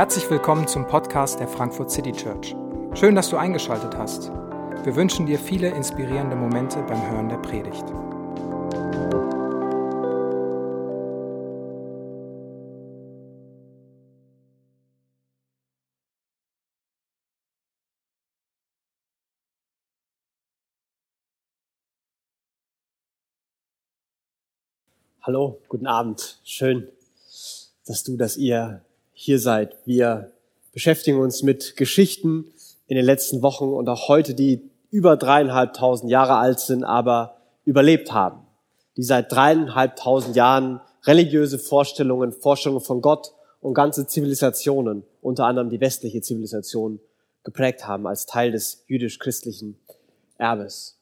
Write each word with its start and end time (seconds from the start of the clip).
Herzlich 0.00 0.30
willkommen 0.30 0.66
zum 0.66 0.86
Podcast 0.86 1.40
der 1.40 1.46
Frankfurt 1.46 1.90
City 1.90 2.12
Church. 2.12 2.56
Schön, 2.94 3.14
dass 3.14 3.28
du 3.28 3.36
eingeschaltet 3.36 3.94
hast. 3.98 4.30
Wir 4.82 4.96
wünschen 4.96 5.26
dir 5.26 5.38
viele 5.38 5.68
inspirierende 5.68 6.36
Momente 6.36 6.82
beim 6.84 7.10
Hören 7.10 7.28
der 7.28 7.36
Predigt. 7.36 7.84
Hallo, 25.20 25.60
guten 25.68 25.86
Abend. 25.86 26.40
Schön, 26.42 26.88
dass 27.84 28.02
du, 28.02 28.16
dass 28.16 28.38
ihr 28.38 28.82
hier 29.22 29.38
seid. 29.38 29.76
Wir 29.84 30.32
beschäftigen 30.72 31.18
uns 31.18 31.42
mit 31.42 31.76
Geschichten 31.76 32.54
in 32.86 32.96
den 32.96 33.04
letzten 33.04 33.42
Wochen 33.42 33.66
und 33.66 33.86
auch 33.86 34.08
heute, 34.08 34.32
die 34.32 34.62
über 34.90 35.18
dreieinhalbtausend 35.18 36.10
Jahre 36.10 36.36
alt 36.36 36.58
sind, 36.58 36.84
aber 36.84 37.36
überlebt 37.66 38.12
haben. 38.12 38.46
Die 38.96 39.02
seit 39.02 39.30
dreieinhalbtausend 39.30 40.36
Jahren 40.36 40.80
religiöse 41.04 41.58
Vorstellungen, 41.58 42.32
Vorstellungen 42.32 42.82
von 42.82 43.02
Gott 43.02 43.32
und 43.60 43.74
ganze 43.74 44.06
Zivilisationen, 44.06 45.02
unter 45.20 45.44
anderem 45.44 45.68
die 45.68 45.82
westliche 45.82 46.22
Zivilisation, 46.22 46.98
geprägt 47.44 47.86
haben 47.86 48.06
als 48.06 48.24
Teil 48.24 48.52
des 48.52 48.84
jüdisch-christlichen 48.86 49.78
Erbes. 50.38 50.98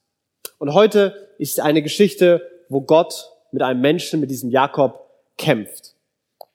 Und 0.57 0.73
heute 0.73 1.29
ist 1.37 1.61
eine 1.61 1.81
Geschichte, 1.81 2.41
wo 2.67 2.81
Gott 2.81 3.31
mit 3.53 3.61
einem 3.61 3.79
Menschen, 3.79 4.19
mit 4.19 4.29
diesem 4.29 4.49
Jakob, 4.49 5.09
kämpft. 5.37 5.95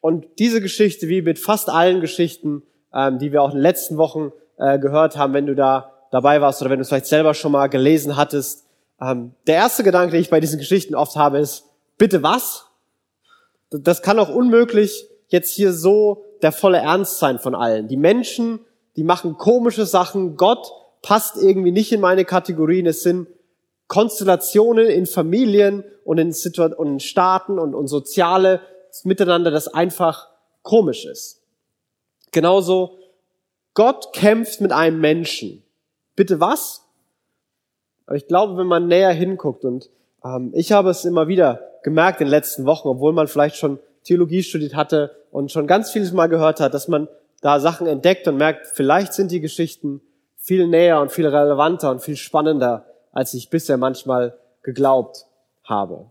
Und 0.04 0.26
diese 0.38 0.60
Geschichte, 0.60 1.08
wie 1.08 1.22
mit 1.22 1.38
fast 1.38 1.70
allen 1.70 2.02
Geschichten, 2.02 2.62
ähm, 2.92 3.18
die 3.18 3.32
wir 3.32 3.40
auch 3.40 3.52
in 3.52 3.54
den 3.54 3.62
letzten 3.62 3.96
Wochen 3.96 4.32
äh, 4.58 4.78
gehört 4.78 5.16
haben, 5.16 5.32
wenn 5.32 5.46
du 5.46 5.54
da 5.54 5.94
dabei 6.10 6.42
warst 6.42 6.60
oder 6.60 6.70
wenn 6.70 6.76
du 6.76 6.82
es 6.82 6.88
vielleicht 6.88 7.06
selber 7.06 7.32
schon 7.32 7.52
mal 7.52 7.68
gelesen 7.68 8.14
hattest, 8.14 8.66
ähm, 9.00 9.32
der 9.46 9.54
erste 9.54 9.82
Gedanke, 9.82 10.10
den 10.10 10.20
ich 10.20 10.28
bei 10.28 10.40
diesen 10.40 10.58
Geschichten 10.58 10.94
oft 10.94 11.16
habe, 11.16 11.38
ist, 11.38 11.64
bitte 11.96 12.22
was? 12.22 12.66
Das 13.70 14.02
kann 14.02 14.18
auch 14.18 14.28
unmöglich 14.28 15.08
jetzt 15.28 15.54
hier 15.54 15.72
so 15.72 16.22
der 16.42 16.52
volle 16.52 16.80
Ernst 16.80 17.18
sein 17.18 17.38
von 17.38 17.54
allen. 17.54 17.88
Die 17.88 17.96
Menschen, 17.96 18.60
die 18.96 19.04
machen 19.04 19.38
komische 19.38 19.86
Sachen, 19.86 20.36
Gott 20.36 20.70
passt 21.00 21.38
irgendwie 21.38 21.72
nicht 21.72 21.92
in 21.92 22.02
meine 22.02 22.26
Kategorien, 22.26 22.84
es 22.84 23.02
sind 23.02 23.26
Konstellationen 23.88 24.86
in 24.86 25.06
Familien 25.06 25.82
und 26.04 26.18
in, 26.18 26.30
Situ 26.30 26.62
und 26.62 26.88
in 26.88 27.00
Staaten 27.00 27.58
und, 27.58 27.74
und 27.74 27.86
soziale 27.86 28.60
Miteinander, 29.02 29.50
das 29.50 29.68
einfach 29.68 30.28
komisch 30.62 31.04
ist. 31.04 31.42
Genauso, 32.30 32.98
Gott 33.74 34.12
kämpft 34.12 34.60
mit 34.60 34.72
einem 34.72 35.00
Menschen. 35.00 35.64
Bitte 36.14 36.40
was? 36.40 36.84
Aber 38.06 38.16
ich 38.16 38.26
glaube, 38.26 38.56
wenn 38.56 38.66
man 38.66 38.86
näher 38.86 39.12
hinguckt 39.12 39.64
und 39.64 39.90
ähm, 40.24 40.52
ich 40.54 40.72
habe 40.72 40.90
es 40.90 41.04
immer 41.04 41.28
wieder 41.28 41.60
gemerkt 41.82 42.20
in 42.20 42.26
den 42.26 42.30
letzten 42.30 42.66
Wochen, 42.66 42.88
obwohl 42.88 43.12
man 43.12 43.28
vielleicht 43.28 43.56
schon 43.56 43.78
Theologie 44.04 44.42
studiert 44.42 44.74
hatte 44.74 45.10
und 45.30 45.50
schon 45.50 45.66
ganz 45.66 45.90
vieles 45.90 46.12
mal 46.12 46.28
gehört 46.28 46.60
hat, 46.60 46.74
dass 46.74 46.88
man 46.88 47.08
da 47.40 47.60
Sachen 47.60 47.86
entdeckt 47.86 48.28
und 48.28 48.36
merkt, 48.36 48.66
vielleicht 48.66 49.12
sind 49.12 49.30
die 49.30 49.40
Geschichten 49.40 50.00
viel 50.36 50.66
näher 50.66 51.00
und 51.00 51.10
viel 51.10 51.26
relevanter 51.26 51.90
und 51.90 52.02
viel 52.02 52.16
spannender, 52.16 52.86
als 53.12 53.34
ich 53.34 53.50
bisher 53.50 53.76
manchmal 53.76 54.38
geglaubt 54.62 55.26
habe. 55.62 56.10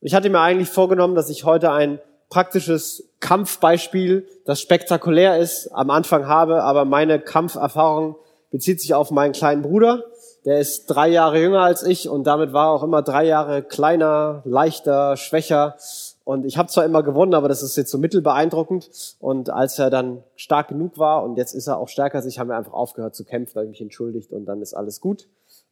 Ich 0.00 0.14
hatte 0.14 0.30
mir 0.30 0.38
eigentlich 0.38 0.68
vorgenommen, 0.68 1.16
dass 1.16 1.28
ich 1.28 1.44
heute 1.44 1.72
ein 1.72 1.98
praktisches 2.30 3.08
Kampfbeispiel, 3.18 4.28
das 4.44 4.60
spektakulär 4.60 5.38
ist, 5.38 5.70
am 5.72 5.90
Anfang 5.90 6.28
habe, 6.28 6.62
aber 6.62 6.84
meine 6.84 7.18
Kampferfahrung 7.18 8.14
bezieht 8.52 8.80
sich 8.80 8.94
auf 8.94 9.10
meinen 9.10 9.32
kleinen 9.32 9.62
Bruder. 9.62 10.04
Der 10.44 10.60
ist 10.60 10.86
drei 10.86 11.08
Jahre 11.08 11.40
jünger 11.40 11.62
als 11.62 11.82
ich 11.82 12.08
und 12.08 12.28
damit 12.28 12.52
war 12.52 12.68
er 12.68 12.72
auch 12.74 12.84
immer 12.84 13.02
drei 13.02 13.24
Jahre 13.24 13.62
kleiner, 13.62 14.42
leichter, 14.44 15.16
schwächer. 15.16 15.74
Und 16.22 16.46
ich 16.46 16.58
habe 16.58 16.68
zwar 16.68 16.84
immer 16.84 17.02
gewonnen, 17.02 17.34
aber 17.34 17.48
das 17.48 17.64
ist 17.64 17.76
jetzt 17.76 17.90
so 17.90 17.98
mittelbeeindruckend. 17.98 19.16
Und 19.18 19.50
als 19.50 19.80
er 19.80 19.90
dann 19.90 20.22
stark 20.36 20.68
genug 20.68 20.96
war 20.98 21.24
und 21.24 21.36
jetzt 21.36 21.54
ist 21.54 21.66
er 21.66 21.78
auch 21.78 21.88
stärker 21.88 22.18
als 22.18 22.26
ich, 22.26 22.38
haben 22.38 22.48
wir 22.48 22.56
einfach 22.56 22.72
aufgehört 22.72 23.16
zu 23.16 23.24
kämpfen, 23.24 23.56
habe 23.56 23.64
ich 23.64 23.70
mich 23.70 23.80
entschuldigt 23.80 24.32
und 24.32 24.44
dann 24.44 24.62
ist 24.62 24.74
alles 24.74 25.00
gut. 25.00 25.26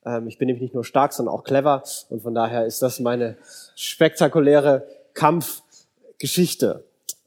Ähm, 0.07 0.29
ich 0.29 0.39
bin 0.39 0.47
nämlich 0.47 0.63
nicht 0.63 0.75
nur 0.75 0.85
stark, 0.85 1.13
sondern 1.13 1.35
auch 1.35 1.45
clever 1.45 1.83
und 2.09 2.23
von 2.23 2.35
daher 2.35 2.65
ist 2.65 2.81
das 2.81 3.01
meine 3.01 3.37
spektakuläre 3.75 4.87
Kampfgeschichte. 5.13 6.85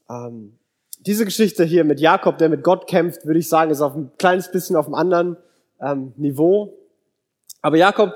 Ähm, 0.08 0.58
diese 1.00 1.24
Geschichte 1.24 1.64
hier 1.64 1.84
mit 1.84 2.00
Jakob, 2.00 2.38
der 2.38 2.48
mit 2.48 2.64
Gott 2.64 2.86
kämpft, 2.86 3.26
würde 3.26 3.38
ich 3.38 3.48
sagen, 3.48 3.70
ist 3.70 3.80
auf 3.80 3.94
ein 3.94 4.10
kleines 4.18 4.50
bisschen 4.50 4.76
auf 4.76 4.86
einem 4.86 4.94
anderen 4.94 5.36
ähm, 5.80 6.12
Niveau. 6.16 6.74
Aber 7.62 7.76
Jakob 7.76 8.14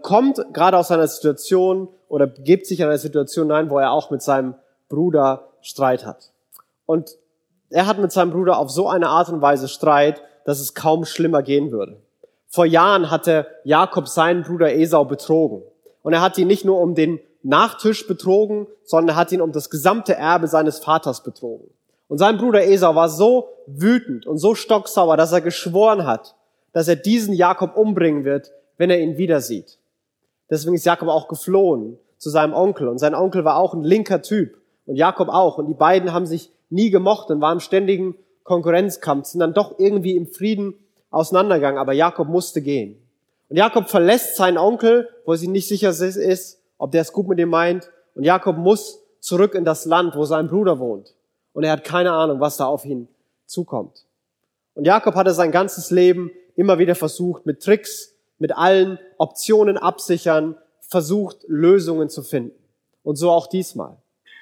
kommt 0.00 0.40
gerade 0.54 0.78
aus 0.78 0.90
einer 0.90 1.06
Situation 1.06 1.88
oder 2.08 2.26
begibt 2.26 2.64
sich 2.66 2.80
in 2.80 2.86
eine 2.86 2.96
Situation 2.96 3.48
hinein, 3.48 3.68
wo 3.68 3.78
er 3.78 3.90
auch 3.90 4.10
mit 4.10 4.22
seinem 4.22 4.54
Bruder 4.88 5.48
Streit 5.60 6.06
hat. 6.06 6.32
Und 6.86 7.18
er 7.68 7.86
hat 7.86 7.98
mit 7.98 8.10
seinem 8.10 8.30
Bruder 8.30 8.58
auf 8.58 8.70
so 8.70 8.88
eine 8.88 9.08
Art 9.08 9.28
und 9.28 9.42
Weise 9.42 9.68
Streit, 9.68 10.22
dass 10.46 10.60
es 10.60 10.74
kaum 10.74 11.04
schlimmer 11.04 11.42
gehen 11.42 11.72
würde. 11.72 12.00
Vor 12.56 12.64
Jahren 12.64 13.10
hatte 13.10 13.46
Jakob 13.64 14.08
seinen 14.08 14.42
Bruder 14.42 14.74
Esau 14.74 15.04
betrogen. 15.04 15.60
Und 16.02 16.14
er 16.14 16.22
hat 16.22 16.38
ihn 16.38 16.46
nicht 16.46 16.64
nur 16.64 16.80
um 16.80 16.94
den 16.94 17.20
Nachtisch 17.42 18.06
betrogen, 18.06 18.66
sondern 18.82 19.14
er 19.14 19.20
hat 19.20 19.30
ihn 19.30 19.42
um 19.42 19.52
das 19.52 19.68
gesamte 19.68 20.14
Erbe 20.14 20.48
seines 20.48 20.78
Vaters 20.78 21.22
betrogen. 21.22 21.68
Und 22.08 22.16
sein 22.16 22.38
Bruder 22.38 22.66
Esau 22.66 22.94
war 22.94 23.10
so 23.10 23.50
wütend 23.66 24.26
und 24.26 24.38
so 24.38 24.54
stocksauer, 24.54 25.18
dass 25.18 25.32
er 25.32 25.42
geschworen 25.42 26.06
hat, 26.06 26.34
dass 26.72 26.88
er 26.88 26.96
diesen 26.96 27.34
Jakob 27.34 27.76
umbringen 27.76 28.24
wird, 28.24 28.52
wenn 28.78 28.88
er 28.88 29.00
ihn 29.00 29.18
wieder 29.18 29.42
sieht. 29.42 29.78
Deswegen 30.48 30.76
ist 30.76 30.86
Jakob 30.86 31.10
auch 31.10 31.28
geflohen 31.28 31.98
zu 32.16 32.30
seinem 32.30 32.54
Onkel. 32.54 32.88
Und 32.88 32.96
sein 32.96 33.14
Onkel 33.14 33.44
war 33.44 33.58
auch 33.58 33.74
ein 33.74 33.84
linker 33.84 34.22
Typ. 34.22 34.56
Und 34.86 34.96
Jakob 34.96 35.28
auch. 35.28 35.58
Und 35.58 35.66
die 35.66 35.74
beiden 35.74 36.14
haben 36.14 36.24
sich 36.24 36.50
nie 36.70 36.88
gemocht 36.88 37.28
und 37.28 37.42
waren 37.42 37.58
im 37.58 37.60
ständigen 37.60 38.14
Konkurrenzkampf, 38.44 39.26
sind 39.26 39.40
dann 39.40 39.52
doch 39.52 39.78
irgendwie 39.78 40.16
im 40.16 40.26
Frieden 40.26 40.72
auseinandergegangen, 41.16 41.78
aber 41.78 41.92
Jakob 41.92 42.28
musste 42.28 42.60
gehen. 42.60 43.00
Und 43.48 43.56
Jakob 43.56 43.88
verlässt 43.88 44.36
seinen 44.36 44.58
Onkel, 44.58 45.08
wo 45.24 45.32
er 45.32 45.38
sich 45.38 45.48
nicht 45.48 45.68
sicher 45.68 45.90
ist, 45.90 46.60
ob 46.78 46.92
der 46.92 47.02
es 47.02 47.12
gut 47.12 47.28
mit 47.28 47.38
ihm 47.38 47.48
meint. 47.48 47.90
Und 48.14 48.24
Jakob 48.24 48.56
muss 48.56 49.00
zurück 49.20 49.54
in 49.54 49.64
das 49.64 49.84
Land, 49.86 50.14
wo 50.16 50.24
sein 50.24 50.48
Bruder 50.48 50.78
wohnt. 50.78 51.14
Und 51.52 51.64
er 51.64 51.72
hat 51.72 51.84
keine 51.84 52.12
Ahnung, 52.12 52.40
was 52.40 52.56
da 52.56 52.66
auf 52.66 52.84
ihn 52.84 53.08
zukommt. 53.46 54.04
Und 54.74 54.84
Jakob 54.84 55.14
hatte 55.14 55.32
sein 55.32 55.52
ganzes 55.52 55.90
Leben 55.90 56.30
immer 56.54 56.78
wieder 56.78 56.94
versucht, 56.94 57.46
mit 57.46 57.62
Tricks, 57.62 58.14
mit 58.38 58.56
allen 58.56 58.98
Optionen 59.16 59.78
absichern, 59.78 60.56
versucht, 60.80 61.38
Lösungen 61.48 62.10
zu 62.10 62.22
finden. 62.22 62.58
Und 63.02 63.16
so 63.16 63.30
auch 63.30 63.46
diesmal. 63.46 63.96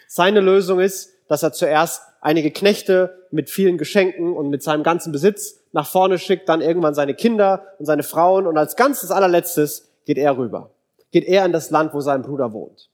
Seine 0.08 0.40
Lösung 0.40 0.80
ist, 0.80 1.12
dass 1.28 1.42
er 1.42 1.52
zuerst 1.52 2.02
einige 2.20 2.50
Knechte 2.50 3.26
mit 3.30 3.50
vielen 3.50 3.78
Geschenken 3.78 4.34
und 4.34 4.48
mit 4.48 4.62
seinem 4.62 4.82
ganzen 4.82 5.12
Besitz 5.12 5.60
nach 5.74 5.88
vorne 5.88 6.18
schickt, 6.18 6.48
dann 6.48 6.60
irgendwann 6.60 6.94
seine 6.94 7.14
Kinder 7.14 7.66
und 7.80 7.84
seine 7.84 8.04
Frauen 8.04 8.46
und 8.46 8.56
als 8.56 8.76
ganzes 8.76 9.10
allerletztes 9.10 9.90
geht 10.04 10.18
er 10.18 10.38
rüber. 10.38 10.70
Geht 11.10 11.24
er 11.24 11.44
in 11.44 11.52
das 11.52 11.70
Land, 11.70 11.92
wo 11.94 12.00
sein 12.00 12.22
Bruder 12.22 12.52
wohnt. 12.52 12.90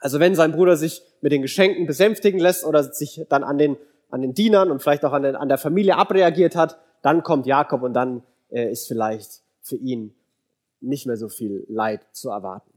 Also 0.00 0.18
wenn 0.18 0.34
sein 0.34 0.50
Bruder 0.50 0.76
sich 0.76 1.02
mit 1.20 1.30
den 1.30 1.42
Geschenken 1.42 1.86
besänftigen 1.86 2.40
lässt 2.40 2.64
oder 2.64 2.82
sich 2.82 3.24
dann 3.28 3.44
an 3.44 3.56
den, 3.56 3.76
an 4.10 4.20
den 4.20 4.34
Dienern 4.34 4.72
und 4.72 4.82
vielleicht 4.82 5.04
auch 5.04 5.12
an, 5.12 5.22
den, 5.22 5.36
an 5.36 5.48
der 5.48 5.58
Familie 5.58 5.96
abreagiert 5.96 6.56
hat, 6.56 6.76
dann 7.02 7.22
kommt 7.22 7.46
Jakob 7.46 7.82
und 7.82 7.94
dann 7.94 8.24
äh, 8.50 8.68
ist 8.68 8.88
vielleicht 8.88 9.42
für 9.60 9.76
ihn 9.76 10.12
nicht 10.80 11.06
mehr 11.06 11.16
so 11.16 11.28
viel 11.28 11.64
Leid 11.68 12.00
zu 12.10 12.30
erwarten. 12.30 12.72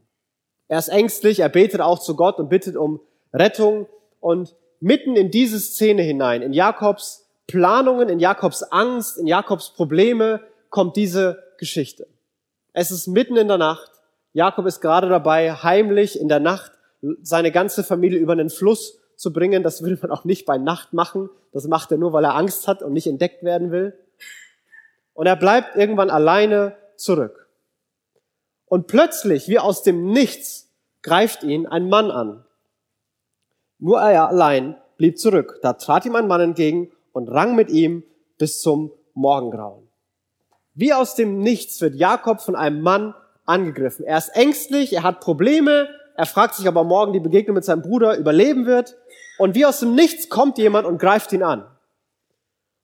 Er 0.68 0.78
ist 0.78 0.88
ängstlich, 0.88 1.40
er 1.40 1.48
betet 1.48 1.80
auch 1.80 1.98
zu 1.98 2.14
Gott 2.14 2.38
und 2.38 2.48
bittet 2.48 2.76
um 2.76 3.00
Rettung 3.32 3.88
und 4.20 4.54
mitten 4.78 5.16
in 5.16 5.32
diese 5.32 5.58
Szene 5.58 6.02
hinein, 6.02 6.42
in 6.42 6.52
Jakobs 6.52 7.25
Planungen, 7.46 8.08
in 8.08 8.18
Jakobs 8.18 8.62
Angst, 8.64 9.18
in 9.18 9.26
Jakobs 9.26 9.70
Probleme 9.70 10.40
kommt 10.70 10.96
diese 10.96 11.42
Geschichte. 11.58 12.06
Es 12.72 12.90
ist 12.90 13.06
mitten 13.06 13.36
in 13.36 13.48
der 13.48 13.58
Nacht. 13.58 13.90
Jakob 14.32 14.66
ist 14.66 14.80
gerade 14.80 15.08
dabei, 15.08 15.52
heimlich 15.52 16.20
in 16.20 16.28
der 16.28 16.40
Nacht 16.40 16.72
seine 17.22 17.52
ganze 17.52 17.84
Familie 17.84 18.18
über 18.18 18.32
einen 18.32 18.50
Fluss 18.50 18.98
zu 19.16 19.32
bringen. 19.32 19.62
Das 19.62 19.82
will 19.82 19.98
man 20.00 20.10
auch 20.10 20.24
nicht 20.24 20.44
bei 20.44 20.58
Nacht 20.58 20.92
machen. 20.92 21.30
Das 21.52 21.66
macht 21.68 21.90
er 21.92 21.98
nur, 21.98 22.12
weil 22.12 22.24
er 22.24 22.34
Angst 22.34 22.68
hat 22.68 22.82
und 22.82 22.92
nicht 22.92 23.06
entdeckt 23.06 23.42
werden 23.42 23.70
will. 23.70 23.96
Und 25.14 25.26
er 25.26 25.36
bleibt 25.36 25.76
irgendwann 25.76 26.10
alleine 26.10 26.76
zurück. 26.96 27.48
Und 28.66 28.88
plötzlich, 28.88 29.48
wie 29.48 29.58
aus 29.58 29.82
dem 29.82 30.10
Nichts, 30.10 30.68
greift 31.02 31.44
ihn 31.44 31.66
ein 31.66 31.88
Mann 31.88 32.10
an. 32.10 32.44
Nur 33.78 34.00
er 34.00 34.28
allein 34.28 34.76
blieb 34.96 35.18
zurück. 35.18 35.60
Da 35.62 35.74
trat 35.74 36.04
ihm 36.04 36.16
ein 36.16 36.26
Mann 36.26 36.40
entgegen 36.40 36.90
und 37.16 37.28
rang 37.28 37.56
mit 37.56 37.70
ihm 37.70 38.04
bis 38.36 38.60
zum 38.60 38.92
Morgengrauen. 39.14 39.88
Wie 40.74 40.92
aus 40.92 41.14
dem 41.14 41.38
Nichts 41.38 41.80
wird 41.80 41.94
Jakob 41.94 42.42
von 42.42 42.54
einem 42.54 42.82
Mann 42.82 43.14
angegriffen. 43.46 44.04
Er 44.04 44.18
ist 44.18 44.28
ängstlich, 44.36 44.92
er 44.92 45.02
hat 45.02 45.20
Probleme, 45.20 45.88
er 46.14 46.26
fragt 46.26 46.56
sich, 46.56 46.68
ob 46.68 46.76
er 46.76 46.84
morgen 46.84 47.14
die 47.14 47.20
Begegnung 47.20 47.54
mit 47.54 47.64
seinem 47.64 47.80
Bruder 47.80 48.18
überleben 48.18 48.66
wird. 48.66 48.98
Und 49.38 49.54
wie 49.54 49.64
aus 49.64 49.80
dem 49.80 49.94
Nichts 49.94 50.28
kommt 50.28 50.58
jemand 50.58 50.86
und 50.86 50.98
greift 50.98 51.32
ihn 51.32 51.42
an. 51.42 51.64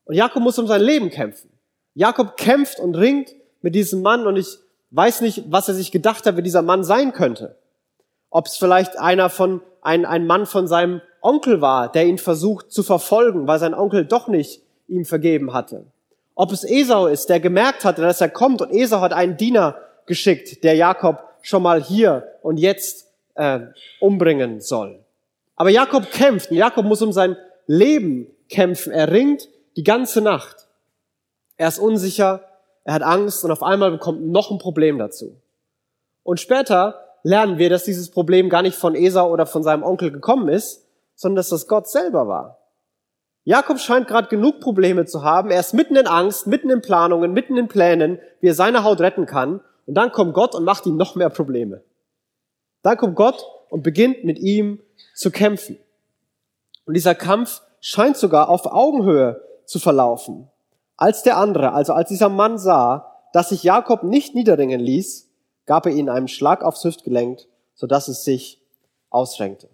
Und 0.06 0.14
Jakob 0.14 0.42
muss 0.42 0.58
um 0.58 0.66
sein 0.66 0.80
Leben 0.80 1.10
kämpfen. 1.10 1.50
Jakob 1.92 2.38
kämpft 2.38 2.80
und 2.80 2.94
ringt 2.94 3.34
mit 3.60 3.74
diesem 3.74 4.00
Mann 4.00 4.26
und 4.26 4.38
ich 4.38 4.56
weiß 4.92 5.20
nicht, 5.20 5.44
was 5.52 5.68
er 5.68 5.74
sich 5.74 5.92
gedacht 5.92 6.24
hat, 6.24 6.38
wie 6.38 6.42
dieser 6.42 6.62
Mann 6.62 6.84
sein 6.84 7.12
könnte. 7.12 7.58
Ob 8.30 8.46
es 8.46 8.56
vielleicht 8.56 8.98
einer 8.98 9.28
von, 9.28 9.60
ein, 9.82 10.06
ein 10.06 10.26
Mann 10.26 10.46
von 10.46 10.66
seinem 10.66 11.02
Onkel 11.20 11.60
war, 11.60 11.90
der 11.90 12.06
ihn 12.06 12.18
versucht 12.18 12.72
zu 12.72 12.82
verfolgen, 12.82 13.46
weil 13.46 13.58
sein 13.58 13.74
Onkel 13.74 14.06
doch 14.06 14.28
nicht 14.28 14.62
ihm 14.88 15.04
vergeben 15.04 15.52
hatte. 15.52 15.84
Ob 16.34 16.52
es 16.52 16.64
Esau 16.64 17.06
ist, 17.06 17.28
der 17.28 17.40
gemerkt 17.40 17.84
hatte, 17.84 18.02
dass 18.02 18.20
er 18.20 18.30
kommt 18.30 18.62
und 18.62 18.72
Esau 18.72 19.00
hat 19.00 19.12
einen 19.12 19.36
Diener 19.36 19.76
geschickt, 20.06 20.64
der 20.64 20.74
Jakob 20.74 21.18
schon 21.42 21.62
mal 21.62 21.82
hier 21.82 22.26
und 22.42 22.56
jetzt 22.56 23.08
äh, 23.34 23.60
umbringen 24.00 24.60
soll. 24.60 25.00
Aber 25.56 25.70
Jakob 25.70 26.10
kämpft 26.10 26.50
und 26.50 26.56
Jakob 26.56 26.84
muss 26.84 27.02
um 27.02 27.12
sein 27.12 27.36
Leben 27.66 28.26
kämpfen. 28.48 28.92
Er 28.92 29.10
ringt 29.12 29.48
die 29.76 29.84
ganze 29.84 30.20
Nacht. 30.20 30.68
Er 31.56 31.68
ist 31.68 31.78
unsicher, 31.78 32.40
er 32.84 32.94
hat 32.94 33.02
Angst 33.02 33.44
und 33.44 33.50
auf 33.50 33.62
einmal 33.62 33.90
bekommt 33.90 34.26
noch 34.26 34.50
ein 34.50 34.58
Problem 34.58 34.98
dazu. 34.98 35.36
Und 36.24 36.40
später 36.40 37.01
lernen 37.22 37.58
wir, 37.58 37.70
dass 37.70 37.84
dieses 37.84 38.10
Problem 38.10 38.48
gar 38.48 38.62
nicht 38.62 38.76
von 38.76 38.94
Esau 38.94 39.30
oder 39.30 39.46
von 39.46 39.62
seinem 39.62 39.82
Onkel 39.82 40.10
gekommen 40.10 40.48
ist, 40.48 40.86
sondern 41.14 41.36
dass 41.36 41.48
das 41.48 41.66
Gott 41.66 41.88
selber 41.88 42.28
war. 42.28 42.58
Jakob 43.44 43.80
scheint 43.80 44.06
gerade 44.06 44.28
genug 44.28 44.60
Probleme 44.60 45.04
zu 45.04 45.24
haben. 45.24 45.50
Er 45.50 45.60
ist 45.60 45.74
mitten 45.74 45.96
in 45.96 46.06
Angst, 46.06 46.46
mitten 46.46 46.70
in 46.70 46.80
Planungen, 46.80 47.32
mitten 47.32 47.56
in 47.56 47.66
Plänen, 47.68 48.20
wie 48.40 48.48
er 48.48 48.54
seine 48.54 48.84
Haut 48.84 49.00
retten 49.00 49.26
kann. 49.26 49.60
Und 49.86 49.94
dann 49.94 50.12
kommt 50.12 50.34
Gott 50.34 50.54
und 50.54 50.64
macht 50.64 50.86
ihm 50.86 50.96
noch 50.96 51.16
mehr 51.16 51.30
Probleme. 51.30 51.82
Dann 52.82 52.96
kommt 52.96 53.16
Gott 53.16 53.44
und 53.68 53.82
beginnt 53.82 54.24
mit 54.24 54.38
ihm 54.38 54.80
zu 55.14 55.30
kämpfen. 55.30 55.76
Und 56.84 56.94
dieser 56.94 57.14
Kampf 57.14 57.62
scheint 57.80 58.16
sogar 58.16 58.48
auf 58.48 58.66
Augenhöhe 58.66 59.42
zu 59.64 59.80
verlaufen. 59.80 60.48
Als 60.96 61.22
der 61.22 61.36
andere, 61.36 61.72
also 61.72 61.94
als 61.94 62.08
dieser 62.08 62.28
Mann 62.28 62.58
sah, 62.58 63.12
dass 63.32 63.48
sich 63.48 63.64
Jakob 63.64 64.04
nicht 64.04 64.34
niederringen 64.34 64.80
ließ, 64.80 65.31
gab 65.66 65.86
er 65.86 65.92
ihm 65.92 66.08
einen 66.08 66.28
Schlag 66.28 66.62
aufs 66.62 66.84
Hüftgelenk, 66.84 67.40
sodass 67.74 68.08
es 68.08 68.24
sich 68.24 68.60
ausrenkte. 69.10 69.68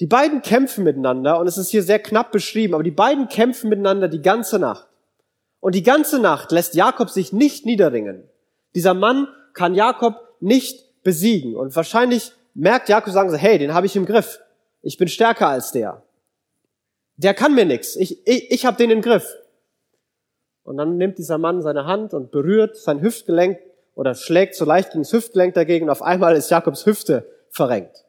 Die 0.00 0.06
beiden 0.06 0.42
kämpfen 0.42 0.84
miteinander 0.84 1.40
und 1.40 1.46
es 1.46 1.56
ist 1.56 1.70
hier 1.70 1.82
sehr 1.82 1.98
knapp 1.98 2.30
beschrieben, 2.30 2.74
aber 2.74 2.82
die 2.82 2.90
beiden 2.90 3.28
kämpfen 3.28 3.70
miteinander 3.70 4.08
die 4.08 4.20
ganze 4.20 4.58
Nacht. 4.58 4.86
Und 5.60 5.74
die 5.74 5.82
ganze 5.82 6.18
Nacht 6.18 6.52
lässt 6.52 6.74
Jakob 6.74 7.10
sich 7.10 7.32
nicht 7.32 7.64
niederringen. 7.64 8.22
Dieser 8.74 8.94
Mann 8.94 9.26
kann 9.54 9.74
Jakob 9.74 10.16
nicht 10.40 11.02
besiegen. 11.02 11.56
Und 11.56 11.74
wahrscheinlich 11.74 12.32
merkt 12.54 12.88
Jakob, 12.88 13.12
sagen 13.12 13.30
sie, 13.30 13.38
hey, 13.38 13.58
den 13.58 13.72
habe 13.72 13.86
ich 13.86 13.96
im 13.96 14.06
Griff. 14.06 14.38
Ich 14.82 14.98
bin 14.98 15.08
stärker 15.08 15.48
als 15.48 15.72
der. 15.72 16.02
Der 17.16 17.32
kann 17.32 17.54
mir 17.54 17.64
nichts. 17.64 17.96
Ich, 17.96 18.26
ich, 18.26 18.50
ich 18.50 18.66
habe 18.66 18.76
den 18.76 18.90
im 18.90 19.00
Griff. 19.00 19.34
Und 20.62 20.76
dann 20.76 20.98
nimmt 20.98 21.16
dieser 21.18 21.38
Mann 21.38 21.62
seine 21.62 21.86
Hand 21.86 22.12
und 22.12 22.30
berührt 22.30 22.76
sein 22.76 23.00
Hüftgelenk 23.00 23.58
oder 23.96 24.14
schlägt 24.14 24.54
so 24.54 24.64
leicht 24.64 24.92
gegen 24.92 25.02
das 25.02 25.12
Hüftgelenk 25.12 25.54
dagegen 25.54 25.86
und 25.86 25.90
auf 25.90 26.02
einmal 26.02 26.36
ist 26.36 26.50
Jakobs 26.50 26.86
Hüfte 26.86 27.26
verrenkt. 27.50 28.04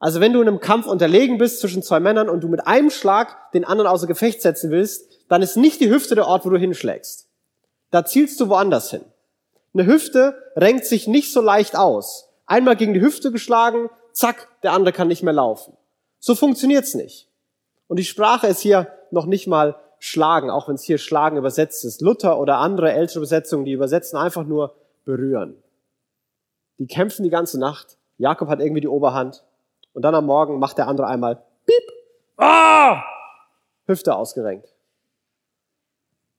Also 0.00 0.20
wenn 0.20 0.32
du 0.32 0.40
in 0.42 0.48
einem 0.48 0.60
Kampf 0.60 0.86
unterlegen 0.86 1.38
bist 1.38 1.60
zwischen 1.60 1.82
zwei 1.82 2.00
Männern 2.00 2.28
und 2.28 2.40
du 2.40 2.48
mit 2.48 2.66
einem 2.66 2.90
Schlag 2.90 3.52
den 3.52 3.64
anderen 3.64 3.88
außer 3.88 4.06
Gefecht 4.06 4.42
setzen 4.42 4.70
willst, 4.70 5.06
dann 5.28 5.42
ist 5.42 5.56
nicht 5.56 5.80
die 5.80 5.90
Hüfte 5.90 6.14
der 6.14 6.26
Ort, 6.26 6.44
wo 6.44 6.50
du 6.50 6.58
hinschlägst. 6.58 7.28
Da 7.90 8.04
zielst 8.04 8.40
du 8.40 8.48
woanders 8.48 8.90
hin. 8.90 9.04
Eine 9.72 9.86
Hüfte 9.86 10.52
renkt 10.56 10.86
sich 10.86 11.06
nicht 11.06 11.32
so 11.32 11.40
leicht 11.40 11.76
aus. 11.76 12.28
Einmal 12.46 12.76
gegen 12.76 12.94
die 12.94 13.00
Hüfte 13.00 13.30
geschlagen, 13.30 13.88
zack, 14.12 14.48
der 14.62 14.72
andere 14.72 14.92
kann 14.92 15.08
nicht 15.08 15.22
mehr 15.22 15.32
laufen. 15.32 15.76
So 16.18 16.34
funktioniert's 16.34 16.94
nicht. 16.94 17.28
Und 17.86 17.98
die 17.98 18.04
Sprache 18.04 18.46
ist 18.46 18.60
hier 18.60 18.88
noch 19.10 19.26
nicht 19.26 19.46
mal 19.46 19.76
schlagen, 19.98 20.50
auch 20.50 20.68
wenn 20.68 20.76
es 20.76 20.82
hier 20.82 20.98
schlagen 20.98 21.36
übersetzt 21.36 21.84
ist. 21.84 22.00
Luther 22.00 22.38
oder 22.38 22.58
andere 22.58 22.92
ältere 22.92 23.18
Übersetzungen, 23.18 23.64
die 23.64 23.72
übersetzen 23.72 24.18
einfach 24.18 24.44
nur 24.44 24.74
berühren. 25.04 25.62
Die 26.78 26.86
kämpfen 26.86 27.22
die 27.22 27.30
ganze 27.30 27.58
Nacht. 27.58 27.98
Jakob 28.18 28.48
hat 28.48 28.60
irgendwie 28.60 28.80
die 28.80 28.88
Oberhand. 28.88 29.44
Und 29.92 30.02
dann 30.02 30.14
am 30.14 30.26
Morgen 30.26 30.58
macht 30.58 30.78
der 30.78 30.88
andere 30.88 31.06
einmal 31.06 31.42
Piep. 31.66 31.92
Ah! 32.36 33.02
Hüfte 33.86 34.14
ausgerenkt. 34.14 34.74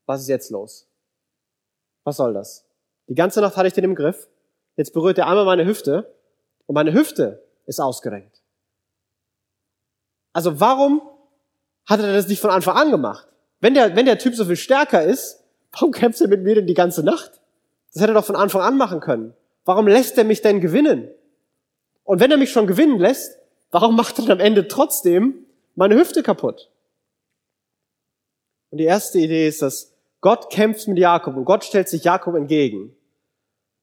Was 0.06 0.21
ist 0.21 0.27
jetzt 0.27 0.51
los? 0.51 0.88
Was 2.03 2.17
soll 2.17 2.33
das? 2.33 2.65
Die 3.07 3.15
ganze 3.15 3.41
Nacht 3.41 3.57
hatte 3.57 3.67
ich 3.67 3.73
den 3.73 3.83
im 3.83 3.95
Griff. 3.95 4.27
Jetzt 4.75 4.94
berührt 4.94 5.17
er 5.17 5.27
einmal 5.27 5.45
meine 5.45 5.65
Hüfte 5.65 6.13
und 6.67 6.75
meine 6.75 6.94
Hüfte 6.94 7.44
ist 7.65 7.79
ausgerenkt. 7.79 8.41
Also 10.33 10.59
warum 10.59 11.01
hat 11.85 12.00
er 12.01 12.13
das 12.13 12.27
nicht 12.27 12.41
von 12.41 12.50
Anfang 12.50 12.75
an 12.75 12.91
gemacht? 12.91 13.27
Wenn 13.62 13.73
der, 13.73 13.95
wenn 13.95 14.06
der 14.06 14.17
Typ 14.17 14.35
so 14.35 14.45
viel 14.45 14.57
stärker 14.57 15.03
ist, 15.03 15.44
warum 15.71 15.91
kämpft 15.91 16.19
er 16.21 16.27
mit 16.27 16.44
mir 16.44 16.56
denn 16.56 16.67
die 16.67 16.73
ganze 16.73 17.03
Nacht? 17.03 17.35
Das 17.95 18.03
hätte 18.03 18.12
er 18.12 18.15
doch 18.15 18.25
von 18.25 18.36
Anfang 18.36 18.62
an 18.62 18.77
machen 18.77 19.00
können. 19.00 19.33
Warum 19.63 19.88
lässt 19.88 20.15
er 20.19 20.25
mich 20.25 20.44
denn 20.44 20.62
gewinnen? 20.62 21.09
Und 22.03 22.19
wenn 22.19 22.30
er 22.30 22.38
mich 22.38 22.51
schon 22.51 22.68
gewinnen 22.68 23.00
lässt, 23.00 23.39
Warum 23.75 23.97
macht 23.97 24.19
er 24.19 24.30
am 24.30 24.39
Ende 24.39 24.69
trotzdem 24.69 25.45
meine 25.75 25.95
Hüfte 25.95 26.24
kaputt? 26.24 26.69
Und 28.71 28.77
die 28.77 28.86
erste 28.86 29.19
Idee 29.19 29.50
ist, 29.50 29.62
dass 29.62 29.94
Gott 30.21 30.50
kämpft 30.50 30.88
mit 30.88 30.97
Jakob 30.97 31.36
und 31.36 31.44
Gott 31.44 31.65
stellt 31.65 31.89
sich 31.89 32.06
Jakob 32.06 32.36
entgegen. 32.36 32.95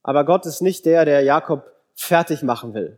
Aber 0.01 0.25
Gott 0.25 0.47
ist 0.47 0.63
nicht 0.63 0.87
der, 0.87 1.05
der 1.05 1.21
Jakob 1.21 1.71
fertig 1.93 2.41
machen 2.41 2.73
will. 2.73 2.97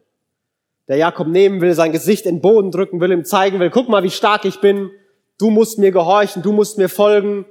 Der 0.88 0.96
Jakob 0.96 1.28
nehmen 1.28 1.60
will, 1.60 1.74
sein 1.74 1.92
Gesicht 1.92 2.26
in 2.28 2.36
den 2.36 2.42
Boden 2.42 2.72
drücken 2.72 3.02
will, 3.02 3.12
ihm 3.12 3.26
zeigen 3.26 3.60
will, 3.60 3.72
guck 3.72 3.90
mal, 3.90 4.04
wie 4.04 4.10
stark 4.10 4.46
ich 4.46 4.62
bin. 4.62 4.90
Du 5.38 5.50
musst 5.50 5.78
mir 5.78 5.92
gehorchen, 5.92 6.44
du 6.44 6.54
musst 6.54 6.78
mir 6.78 6.88
folgen. 6.88 7.46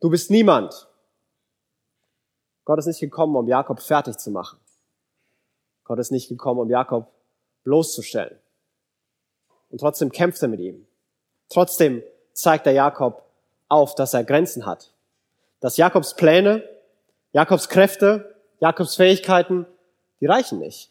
Du 0.00 0.10
bist 0.10 0.28
niemand. 0.28 0.87
Gott 2.68 2.80
ist 2.80 2.86
nicht 2.86 3.00
gekommen, 3.00 3.34
um 3.34 3.48
Jakob 3.48 3.80
fertig 3.80 4.18
zu 4.18 4.30
machen. 4.30 4.58
Gott 5.84 5.98
ist 6.00 6.12
nicht 6.12 6.28
gekommen, 6.28 6.60
um 6.60 6.68
Jakob 6.68 7.10
bloßzustellen. 7.64 8.36
Und 9.70 9.80
trotzdem 9.80 10.12
kämpft 10.12 10.42
er 10.42 10.48
mit 10.48 10.60
ihm. 10.60 10.86
Trotzdem 11.48 12.02
zeigt 12.34 12.66
der 12.66 12.74
Jakob 12.74 13.22
auf, 13.68 13.94
dass 13.94 14.12
er 14.12 14.22
Grenzen 14.22 14.66
hat. 14.66 14.92
Dass 15.60 15.78
Jakobs 15.78 16.14
Pläne, 16.14 16.62
Jakobs 17.32 17.70
Kräfte, 17.70 18.36
Jakobs 18.60 18.96
Fähigkeiten, 18.96 19.64
die 20.20 20.26
reichen 20.26 20.58
nicht. 20.58 20.90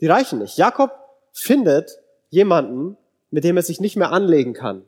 Die 0.00 0.06
reichen 0.06 0.38
nicht. 0.38 0.56
Jakob 0.56 0.92
findet 1.34 1.98
jemanden, 2.30 2.96
mit 3.30 3.44
dem 3.44 3.58
er 3.58 3.62
sich 3.62 3.82
nicht 3.82 3.96
mehr 3.96 4.12
anlegen 4.12 4.54
kann. 4.54 4.86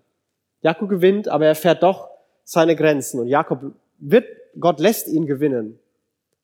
Jakob 0.63 0.89
gewinnt, 0.89 1.29
aber 1.29 1.45
er 1.45 1.55
fährt 1.55 1.83
doch 1.83 2.09
seine 2.45 2.77
Grenzen. 2.77 3.21
Und 3.21 3.27
Jakob 3.27 3.75
wird, 3.99 4.27
Gott 4.59 4.81
lässt 4.81 5.07
ihn 5.07 5.27
gewinnen, 5.27 5.79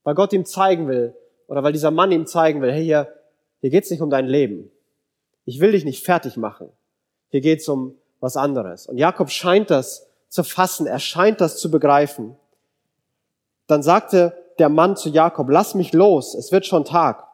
weil 0.08 0.14
Gott 0.14 0.32
ihm 0.32 0.46
zeigen 0.46 0.88
will, 0.88 1.14
oder 1.48 1.62
weil 1.62 1.74
dieser 1.74 1.90
Mann 1.90 2.10
ihm 2.12 2.26
zeigen 2.26 2.62
will, 2.62 2.72
hey, 2.72 2.82
hier, 2.82 3.12
hier 3.60 3.68
geht's 3.68 3.90
nicht 3.90 4.00
um 4.00 4.08
dein 4.08 4.26
Leben. 4.26 4.70
Ich 5.44 5.60
will 5.60 5.72
dich 5.72 5.84
nicht 5.84 6.02
fertig 6.02 6.38
machen. 6.38 6.70
Hier 7.28 7.42
geht's 7.42 7.68
um 7.68 7.94
was 8.18 8.38
anderes. 8.38 8.86
Und 8.86 8.96
Jakob 8.96 9.28
scheint 9.28 9.68
das 9.68 10.08
zu 10.30 10.44
fassen, 10.44 10.86
er 10.86 10.98
scheint 10.98 11.42
das 11.42 11.58
zu 11.58 11.70
begreifen. 11.70 12.36
Dann 13.66 13.82
sagte 13.82 14.32
der 14.58 14.70
Mann 14.70 14.96
zu 14.96 15.10
Jakob, 15.10 15.50
lass 15.50 15.74
mich 15.74 15.92
los, 15.92 16.34
es 16.34 16.52
wird 16.52 16.64
schon 16.64 16.86
Tag. 16.86 17.26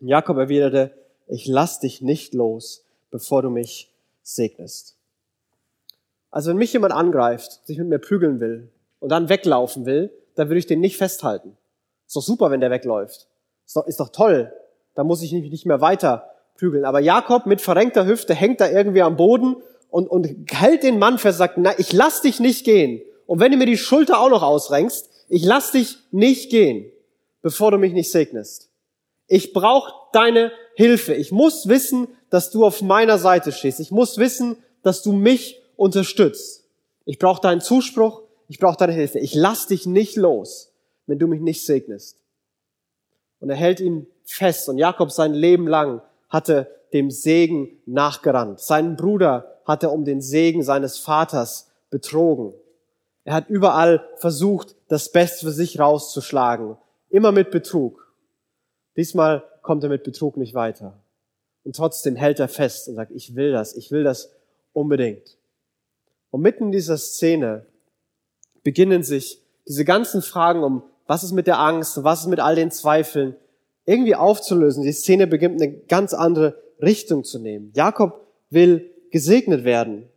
Und 0.00 0.08
Jakob 0.08 0.36
erwiderte, 0.36 0.92
ich 1.28 1.46
lass 1.46 1.78
dich 1.78 2.02
nicht 2.02 2.34
los, 2.34 2.84
bevor 3.12 3.42
du 3.42 3.50
mich 3.50 3.94
segnest. 4.24 4.96
Also 6.32 6.50
wenn 6.50 6.56
mich 6.56 6.72
jemand 6.72 6.92
angreift, 6.92 7.64
sich 7.68 7.78
mit 7.78 7.86
mir 7.86 8.00
prügeln 8.00 8.40
will 8.40 8.68
und 8.98 9.10
dann 9.10 9.28
weglaufen 9.28 9.86
will, 9.86 10.12
dann 10.34 10.48
würde 10.48 10.58
ich 10.58 10.66
den 10.66 10.80
nicht 10.80 10.96
festhalten. 10.96 11.56
Ist 12.08 12.16
doch 12.16 12.22
super, 12.22 12.50
wenn 12.50 12.60
der 12.60 12.70
wegläuft. 12.70 13.28
Ist 13.66 13.76
doch, 13.76 13.86
ist 13.86 14.00
doch 14.00 14.08
toll. 14.08 14.50
Da 14.94 15.04
muss 15.04 15.22
ich 15.22 15.30
mich 15.30 15.50
nicht 15.50 15.66
mehr 15.66 15.82
weiter 15.82 16.30
prügeln. 16.56 16.86
Aber 16.86 17.00
Jakob 17.00 17.44
mit 17.44 17.60
verrenkter 17.60 18.06
Hüfte 18.06 18.34
hängt 18.34 18.62
da 18.62 18.68
irgendwie 18.68 19.02
am 19.02 19.16
Boden 19.16 19.56
und, 19.90 20.08
und 20.08 20.26
hält 20.50 20.82
den 20.82 20.98
Mann 20.98 21.18
fest, 21.18 21.36
sagt, 21.36 21.58
na, 21.58 21.78
ich 21.78 21.92
lass 21.92 22.22
dich 22.22 22.40
nicht 22.40 22.64
gehen. 22.64 23.02
Und 23.26 23.40
wenn 23.40 23.52
du 23.52 23.58
mir 23.58 23.66
die 23.66 23.76
Schulter 23.76 24.20
auch 24.20 24.30
noch 24.30 24.42
ausrenkst, 24.42 25.10
ich 25.28 25.44
lass 25.44 25.72
dich 25.72 25.98
nicht 26.10 26.50
gehen, 26.50 26.90
bevor 27.42 27.70
du 27.70 27.78
mich 27.78 27.92
nicht 27.92 28.10
segnest. 28.10 28.70
Ich 29.26 29.52
brauche 29.52 29.92
deine 30.12 30.50
Hilfe. 30.76 31.12
Ich 31.12 31.30
muss 31.30 31.68
wissen, 31.68 32.08
dass 32.30 32.50
du 32.50 32.64
auf 32.64 32.80
meiner 32.80 33.18
Seite 33.18 33.52
stehst. 33.52 33.80
Ich 33.80 33.90
muss 33.90 34.16
wissen, 34.16 34.56
dass 34.82 35.02
du 35.02 35.12
mich 35.12 35.60
unterstützt. 35.76 36.64
Ich 37.04 37.18
brauche 37.18 37.42
deinen 37.42 37.60
Zuspruch. 37.60 38.22
Ich 38.48 38.58
brauche 38.58 38.78
deine 38.78 38.94
Hilfe. 38.94 39.18
Ich 39.18 39.34
lass 39.34 39.66
dich 39.66 39.84
nicht 39.84 40.16
los, 40.16 40.72
wenn 41.08 41.18
du 41.18 41.26
mich 41.26 41.40
nicht 41.40 41.66
segnest. 41.66 42.22
Und 43.40 43.50
er 43.50 43.56
hält 43.56 43.80
ihn 43.80 44.06
fest. 44.24 44.68
Und 44.68 44.78
Jakob 44.78 45.10
sein 45.10 45.32
Leben 45.32 45.66
lang 45.66 46.02
hatte 46.28 46.70
dem 46.92 47.10
Segen 47.10 47.80
nachgerannt. 47.86 48.60
Seinen 48.60 48.96
Bruder 48.96 49.60
hat 49.64 49.82
er 49.82 49.92
um 49.92 50.04
den 50.04 50.20
Segen 50.20 50.62
seines 50.62 50.98
Vaters 50.98 51.70
betrogen. 51.90 52.54
Er 53.24 53.34
hat 53.34 53.48
überall 53.48 54.06
versucht, 54.16 54.76
das 54.88 55.12
Beste 55.12 55.46
für 55.46 55.52
sich 55.52 55.78
rauszuschlagen. 55.78 56.76
Immer 57.10 57.32
mit 57.32 57.50
Betrug. 57.50 58.12
Diesmal 58.96 59.44
kommt 59.62 59.82
er 59.82 59.90
mit 59.90 60.04
Betrug 60.04 60.36
nicht 60.36 60.54
weiter. 60.54 60.98
Und 61.64 61.76
trotzdem 61.76 62.16
hält 62.16 62.40
er 62.40 62.48
fest 62.48 62.88
und 62.88 62.94
sagt, 62.94 63.12
ich 63.12 63.34
will 63.34 63.52
das, 63.52 63.76
ich 63.76 63.90
will 63.90 64.02
das 64.02 64.30
unbedingt. 64.72 65.36
Und 66.30 66.42
mitten 66.42 66.64
in 66.64 66.72
dieser 66.72 66.96
Szene 66.96 67.66
beginnen 68.62 69.02
sich 69.02 69.42
diese 69.66 69.84
ganzen 69.84 70.22
Fragen 70.22 70.62
um, 70.62 70.82
was 71.08 71.24
ist 71.24 71.32
mit 71.32 71.46
der 71.46 71.58
Angst, 71.58 72.04
was 72.04 72.20
ist 72.20 72.26
mit 72.26 72.38
all 72.38 72.54
den 72.54 72.70
Zweifeln, 72.70 73.34
irgendwie 73.86 74.14
aufzulösen. 74.14 74.84
Die 74.84 74.92
Szene 74.92 75.26
beginnt 75.26 75.60
eine 75.60 75.72
ganz 75.72 76.12
andere 76.12 76.62
Richtung 76.82 77.24
zu 77.24 77.38
nehmen. 77.38 77.72
Jakob 77.74 78.26
will 78.50 78.94
gesegnet 79.10 79.64
werden. 79.64 80.08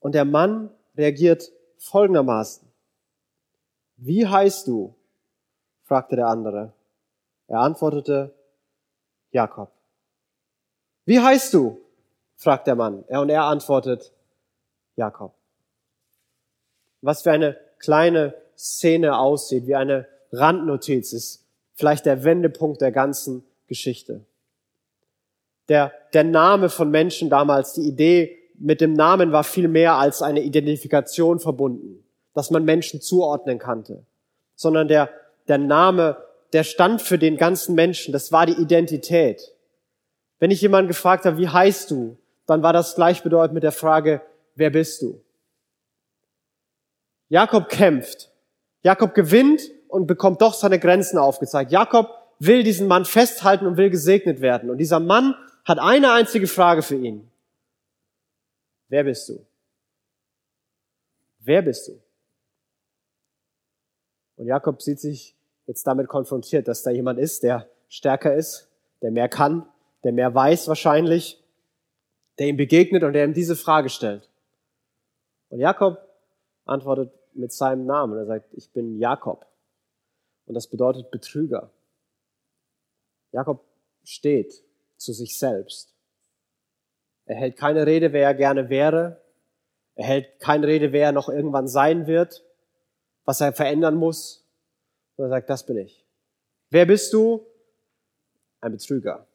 Und 0.00 0.14
der 0.14 0.26
Mann 0.26 0.70
reagiert 0.96 1.50
folgendermaßen. 1.78 2.68
Wie 3.96 4.26
heißt 4.26 4.66
du? 4.66 4.94
fragte 5.84 6.16
der 6.16 6.26
andere. 6.26 6.74
Er 7.46 7.60
antwortete, 7.60 8.34
Jakob. 9.30 9.72
Wie 11.06 11.20
heißt 11.20 11.54
du? 11.54 11.80
fragt 12.36 12.66
der 12.66 12.74
Mann. 12.74 13.04
Er 13.08 13.22
und 13.22 13.30
er 13.30 13.44
antwortet, 13.44 14.12
Jakob. 14.94 15.32
Was 17.00 17.22
für 17.22 17.32
eine 17.32 17.56
kleine 17.78 18.34
Szene 18.62 19.18
aussieht, 19.18 19.66
wie 19.66 19.74
eine 19.74 20.06
Randnotiz 20.30 21.12
ist, 21.12 21.44
vielleicht 21.74 22.06
der 22.06 22.22
Wendepunkt 22.22 22.80
der 22.80 22.92
ganzen 22.92 23.44
Geschichte. 23.66 24.24
Der, 25.68 25.92
der 26.12 26.22
Name 26.22 26.68
von 26.68 26.90
Menschen 26.90 27.28
damals, 27.28 27.72
die 27.72 27.82
Idee 27.82 28.38
mit 28.58 28.80
dem 28.80 28.92
Namen 28.92 29.32
war 29.32 29.42
viel 29.42 29.66
mehr 29.66 29.94
als 29.94 30.22
eine 30.22 30.42
Identifikation 30.42 31.40
verbunden, 31.40 32.04
dass 32.34 32.50
man 32.50 32.64
Menschen 32.64 33.00
zuordnen 33.00 33.58
kannte, 33.58 34.06
sondern 34.54 34.86
der, 34.86 35.10
der 35.48 35.58
Name, 35.58 36.16
der 36.52 36.62
stand 36.62 37.02
für 37.02 37.18
den 37.18 37.36
ganzen 37.36 37.74
Menschen, 37.74 38.12
das 38.12 38.30
war 38.30 38.46
die 38.46 38.60
Identität. 38.60 39.52
Wenn 40.38 40.52
ich 40.52 40.60
jemanden 40.60 40.88
gefragt 40.88 41.24
habe, 41.24 41.38
wie 41.38 41.48
heißt 41.48 41.90
du, 41.90 42.16
dann 42.46 42.62
war 42.62 42.72
das 42.72 42.94
gleichbedeutend 42.94 43.54
mit 43.54 43.64
der 43.64 43.72
Frage, 43.72 44.22
wer 44.54 44.70
bist 44.70 45.02
du? 45.02 45.20
Jakob 47.28 47.68
kämpft. 47.68 48.31
Jakob 48.82 49.14
gewinnt 49.14 49.62
und 49.88 50.06
bekommt 50.06 50.40
doch 50.40 50.54
seine 50.54 50.78
Grenzen 50.78 51.18
aufgezeigt. 51.18 51.70
Jakob 51.70 52.10
will 52.38 52.62
diesen 52.62 52.88
Mann 52.88 53.04
festhalten 53.04 53.66
und 53.66 53.76
will 53.76 53.90
gesegnet 53.90 54.40
werden. 54.40 54.70
Und 54.70 54.78
dieser 54.78 55.00
Mann 55.00 55.34
hat 55.64 55.78
eine 55.78 56.12
einzige 56.12 56.46
Frage 56.48 56.82
für 56.82 56.96
ihn. 56.96 57.30
Wer 58.88 59.04
bist 59.04 59.28
du? 59.28 59.44
Wer 61.38 61.62
bist 61.62 61.88
du? 61.88 62.00
Und 64.36 64.46
Jakob 64.46 64.82
sieht 64.82 64.98
sich 64.98 65.36
jetzt 65.66 65.86
damit 65.86 66.08
konfrontiert, 66.08 66.66
dass 66.66 66.82
da 66.82 66.90
jemand 66.90 67.18
ist, 67.18 67.42
der 67.42 67.68
stärker 67.88 68.34
ist, 68.34 68.68
der 69.02 69.10
mehr 69.10 69.28
kann, 69.28 69.66
der 70.02 70.12
mehr 70.12 70.34
weiß 70.34 70.68
wahrscheinlich, 70.68 71.42
der 72.38 72.48
ihm 72.48 72.56
begegnet 72.56 73.04
und 73.04 73.12
der 73.12 73.24
ihm 73.24 73.34
diese 73.34 73.54
Frage 73.54 73.88
stellt. 73.88 74.28
Und 75.50 75.60
Jakob 75.60 75.98
antwortet 76.64 77.12
mit 77.34 77.52
seinem 77.52 77.86
Namen. 77.86 78.16
Er 78.18 78.26
sagt, 78.26 78.52
ich 78.54 78.70
bin 78.72 78.98
Jakob. 78.98 79.46
Und 80.46 80.54
das 80.54 80.66
bedeutet 80.68 81.10
Betrüger. 81.10 81.70
Jakob 83.32 83.64
steht 84.04 84.62
zu 84.96 85.12
sich 85.12 85.38
selbst. 85.38 85.94
Er 87.26 87.36
hält 87.36 87.56
keine 87.56 87.86
Rede, 87.86 88.12
wer 88.12 88.26
er 88.26 88.34
gerne 88.34 88.68
wäre. 88.68 89.22
Er 89.94 90.04
hält 90.04 90.40
keine 90.40 90.66
Rede, 90.66 90.92
wer 90.92 91.06
er 91.06 91.12
noch 91.12 91.28
irgendwann 91.28 91.68
sein 91.68 92.06
wird, 92.06 92.44
was 93.24 93.40
er 93.40 93.52
verändern 93.52 93.96
muss. 93.96 94.46
Und 95.16 95.26
er 95.26 95.28
sagt, 95.28 95.50
das 95.50 95.64
bin 95.64 95.78
ich. 95.78 96.04
Wer 96.70 96.86
bist 96.86 97.12
du? 97.12 97.46
Ein 98.60 98.72
Betrüger. 98.72 99.26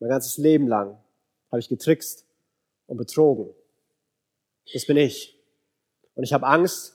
Mein 0.00 0.10
ganzes 0.10 0.36
Leben 0.36 0.68
lang 0.68 0.98
habe 1.50 1.60
ich 1.60 1.68
getrickst 1.68 2.26
und 2.86 2.96
betrogen. 2.96 3.54
Das 4.72 4.86
bin 4.86 4.96
ich. 4.96 5.40
Und 6.14 6.24
ich 6.24 6.32
habe 6.32 6.46
Angst, 6.46 6.93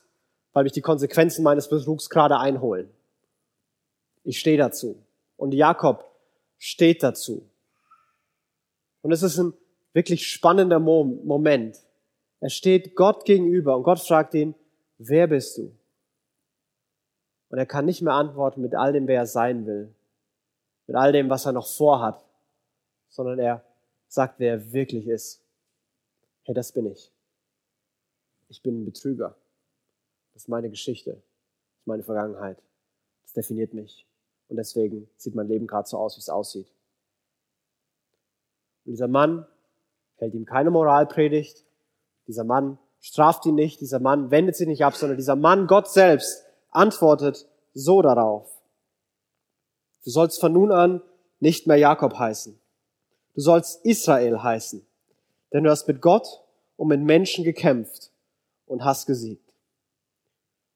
weil 0.60 0.64
mich 0.64 0.72
die 0.72 0.82
Konsequenzen 0.82 1.42
meines 1.42 1.70
Betrugs 1.70 2.10
gerade 2.10 2.38
einholen. 2.38 2.90
Ich 4.24 4.38
stehe 4.38 4.58
dazu. 4.58 5.02
Und 5.38 5.54
Jakob 5.54 6.04
steht 6.58 7.02
dazu. 7.02 7.48
Und 9.00 9.10
es 9.10 9.22
ist 9.22 9.38
ein 9.38 9.54
wirklich 9.94 10.28
spannender 10.28 10.78
Moment. 10.78 11.78
Er 12.40 12.50
steht 12.50 12.94
Gott 12.94 13.24
gegenüber 13.24 13.74
und 13.74 13.84
Gott 13.84 14.00
fragt 14.00 14.34
ihn, 14.34 14.54
wer 14.98 15.28
bist 15.28 15.56
du? 15.56 15.74
Und 17.48 17.56
er 17.56 17.64
kann 17.64 17.86
nicht 17.86 18.02
mehr 18.02 18.12
antworten 18.12 18.60
mit 18.60 18.74
all 18.74 18.92
dem, 18.92 19.08
wer 19.08 19.20
er 19.20 19.26
sein 19.26 19.64
will, 19.64 19.94
mit 20.86 20.94
all 20.94 21.12
dem, 21.12 21.30
was 21.30 21.46
er 21.46 21.52
noch 21.52 21.68
vorhat, 21.74 22.22
sondern 23.08 23.38
er 23.38 23.64
sagt, 24.08 24.34
wer 24.36 24.52
er 24.52 24.72
wirklich 24.74 25.06
ist. 25.08 25.42
Hey, 26.42 26.54
das 26.54 26.70
bin 26.70 26.84
ich. 26.84 27.10
Ich 28.50 28.62
bin 28.62 28.82
ein 28.82 28.84
Betrüger. 28.84 29.39
Das 30.32 30.44
ist 30.44 30.48
meine 30.48 30.70
Geschichte. 30.70 31.10
Das 31.10 31.80
ist 31.80 31.86
meine 31.86 32.02
Vergangenheit. 32.02 32.62
Das 33.22 33.32
definiert 33.32 33.74
mich. 33.74 34.06
Und 34.48 34.56
deswegen 34.56 35.08
sieht 35.16 35.34
mein 35.34 35.48
Leben 35.48 35.66
gerade 35.66 35.88
so 35.88 35.98
aus, 35.98 36.16
wie 36.16 36.20
es 36.20 36.28
aussieht. 36.28 36.66
Und 38.84 38.92
dieser 38.92 39.08
Mann 39.08 39.46
hält 40.16 40.34
ihm 40.34 40.44
keine 40.44 40.70
Moralpredigt. 40.70 41.64
Dieser 42.26 42.44
Mann 42.44 42.78
straft 43.00 43.46
ihn 43.46 43.54
nicht, 43.54 43.80
dieser 43.80 44.00
Mann 44.00 44.30
wendet 44.30 44.56
sich 44.56 44.66
nicht 44.66 44.84
ab, 44.84 44.94
sondern 44.94 45.16
dieser 45.16 45.36
Mann, 45.36 45.66
Gott 45.66 45.88
selbst, 45.88 46.44
antwortet 46.70 47.46
so 47.74 48.02
darauf. 48.02 48.50
Du 50.04 50.10
sollst 50.10 50.40
von 50.40 50.52
nun 50.52 50.72
an 50.72 51.02
nicht 51.40 51.66
mehr 51.66 51.76
Jakob 51.76 52.18
heißen. 52.18 52.58
Du 53.34 53.40
sollst 53.40 53.84
Israel 53.84 54.42
heißen, 54.42 54.84
denn 55.52 55.64
du 55.64 55.70
hast 55.70 55.86
mit 55.88 56.00
Gott 56.00 56.42
und 56.76 56.88
mit 56.88 57.00
Menschen 57.00 57.44
gekämpft 57.44 58.10
und 58.66 58.84
hast 58.84 59.06
gesiegt. 59.06 59.49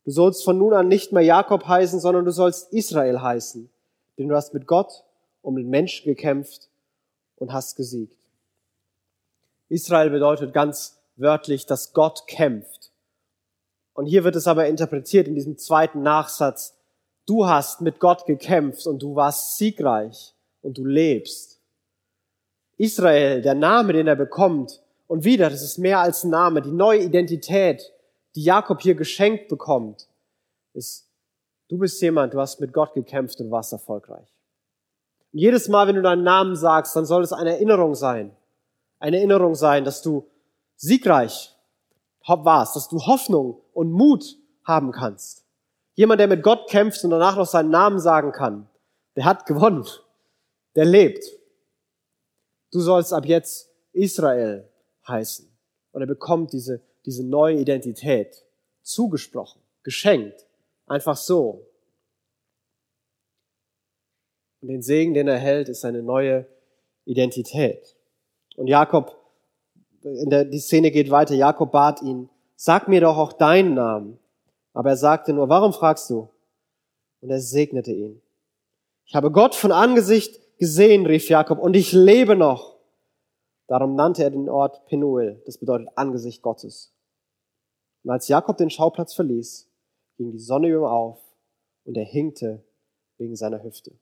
Du 0.04 0.10
sollst 0.10 0.44
von 0.44 0.58
nun 0.58 0.74
an 0.74 0.88
nicht 0.88 1.12
mehr 1.12 1.22
Jakob 1.22 1.66
heißen, 1.66 1.98
sondern 1.98 2.24
du 2.24 2.30
sollst 2.30 2.72
Israel 2.72 3.22
heißen, 3.22 3.70
denn 4.18 4.28
du 4.28 4.34
hast 4.34 4.52
mit 4.52 4.66
Gott 4.66 5.04
und 5.42 5.54
mit 5.54 5.66
Menschen 5.66 6.04
gekämpft 6.04 6.68
und 7.36 7.52
hast 7.52 7.76
gesiegt. 7.76 8.18
Israel 9.68 10.10
bedeutet 10.10 10.52
ganz 10.52 10.98
wörtlich, 11.16 11.66
dass 11.66 11.92
Gott 11.94 12.26
kämpft. 12.26 12.90
Und 13.94 14.06
hier 14.06 14.24
wird 14.24 14.36
es 14.36 14.46
aber 14.46 14.66
interpretiert 14.66 15.26
in 15.26 15.34
diesem 15.34 15.56
zweiten 15.56 16.02
Nachsatz. 16.02 16.76
Du 17.26 17.46
hast 17.46 17.80
mit 17.80 18.00
Gott 18.00 18.26
gekämpft 18.26 18.86
und 18.86 19.02
du 19.02 19.14
warst 19.14 19.56
siegreich 19.56 20.34
und 20.62 20.76
du 20.76 20.84
lebst. 20.84 21.60
Israel, 22.76 23.40
der 23.40 23.54
Name, 23.54 23.92
den 23.92 24.06
er 24.06 24.16
bekommt, 24.16 24.82
und 25.06 25.24
wieder, 25.24 25.50
das 25.50 25.62
ist 25.62 25.78
mehr 25.78 26.00
als 26.00 26.24
ein 26.24 26.30
Name, 26.30 26.62
die 26.62 26.72
neue 26.72 27.02
Identität, 27.02 27.92
die 28.34 28.42
Jakob 28.42 28.80
hier 28.80 28.94
geschenkt 28.94 29.48
bekommt, 29.48 30.08
ist, 30.72 31.08
du 31.68 31.78
bist 31.78 32.00
jemand, 32.02 32.34
du 32.34 32.40
hast 32.40 32.60
mit 32.60 32.72
Gott 32.72 32.94
gekämpft 32.94 33.40
und 33.40 33.50
warst 33.50 33.72
erfolgreich. 33.72 34.28
Und 35.32 35.38
jedes 35.38 35.68
Mal, 35.68 35.86
wenn 35.86 35.96
du 35.96 36.02
deinen 36.02 36.24
Namen 36.24 36.56
sagst, 36.56 36.96
dann 36.96 37.06
soll 37.06 37.22
es 37.22 37.32
eine 37.32 37.50
Erinnerung 37.50 37.94
sein 37.94 38.36
eine 39.04 39.18
Erinnerung 39.18 39.54
sein, 39.54 39.84
dass 39.84 40.00
du 40.00 40.26
siegreich 40.76 41.54
warst, 42.26 42.74
dass 42.74 42.88
du 42.88 42.98
Hoffnung 43.00 43.60
und 43.74 43.92
Mut 43.92 44.38
haben 44.64 44.92
kannst. 44.92 45.44
Jemand, 45.92 46.20
der 46.20 46.28
mit 46.28 46.42
Gott 46.42 46.70
kämpft 46.70 47.04
und 47.04 47.10
danach 47.10 47.36
noch 47.36 47.46
seinen 47.46 47.68
Namen 47.68 48.00
sagen 48.00 48.32
kann, 48.32 48.66
der 49.14 49.26
hat 49.26 49.44
gewonnen, 49.44 49.86
der 50.74 50.86
lebt. 50.86 51.22
Du 52.72 52.80
sollst 52.80 53.12
ab 53.12 53.26
jetzt 53.26 53.70
Israel 53.92 54.68
heißen. 55.06 55.46
Und 55.92 56.00
er 56.00 56.08
bekommt 56.08 56.54
diese, 56.54 56.80
diese 57.06 57.24
neue 57.24 57.58
Identität 57.58 58.44
zugesprochen, 58.82 59.60
geschenkt, 59.82 60.46
einfach 60.86 61.16
so. 61.16 61.66
Und 64.60 64.68
den 64.68 64.82
Segen, 64.82 65.14
den 65.14 65.28
er 65.28 65.38
hält, 65.38 65.68
ist 65.68 65.84
eine 65.84 66.02
neue 66.02 66.46
Identität. 67.04 67.96
Und 68.56 68.66
Jakob, 68.66 69.16
in 70.02 70.30
der, 70.30 70.44
die 70.44 70.58
Szene 70.58 70.90
geht 70.90 71.10
weiter, 71.10 71.34
Jakob 71.34 71.72
bat 71.72 72.00
ihn, 72.02 72.30
sag 72.56 72.88
mir 72.88 73.00
doch 73.00 73.18
auch 73.18 73.32
deinen 73.32 73.74
Namen. 73.74 74.18
Aber 74.72 74.90
er 74.90 74.96
sagte 74.96 75.32
nur, 75.32 75.48
warum 75.48 75.72
fragst 75.72 76.08
du? 76.10 76.28
Und 77.20 77.30
er 77.30 77.40
segnete 77.40 77.92
ihn. 77.92 78.22
Ich 79.06 79.14
habe 79.14 79.30
Gott 79.30 79.54
von 79.54 79.72
Angesicht 79.72 80.40
gesehen, 80.58 81.04
rief 81.06 81.28
Jakob, 81.28 81.58
und 81.58 81.74
ich 81.74 81.92
lebe 81.92 82.36
noch. 82.36 82.76
Darum 83.66 83.94
nannte 83.96 84.22
er 84.24 84.30
den 84.30 84.48
Ort 84.48 84.86
Penuel, 84.86 85.42
das 85.46 85.58
bedeutet 85.58 85.88
Angesicht 85.94 86.42
Gottes. 86.42 86.93
Und 88.04 88.10
als 88.10 88.28
Jakob 88.28 88.56
den 88.58 88.70
Schauplatz 88.70 89.14
verließ, 89.14 89.66
ging 90.18 90.30
die 90.30 90.38
Sonne 90.38 90.68
über 90.68 90.80
ihm 90.80 90.84
auf 90.84 91.18
und 91.84 91.96
er 91.96 92.04
hinkte 92.04 92.62
wegen 93.18 93.34
seiner 93.34 93.62
Hüfte. 93.62 93.92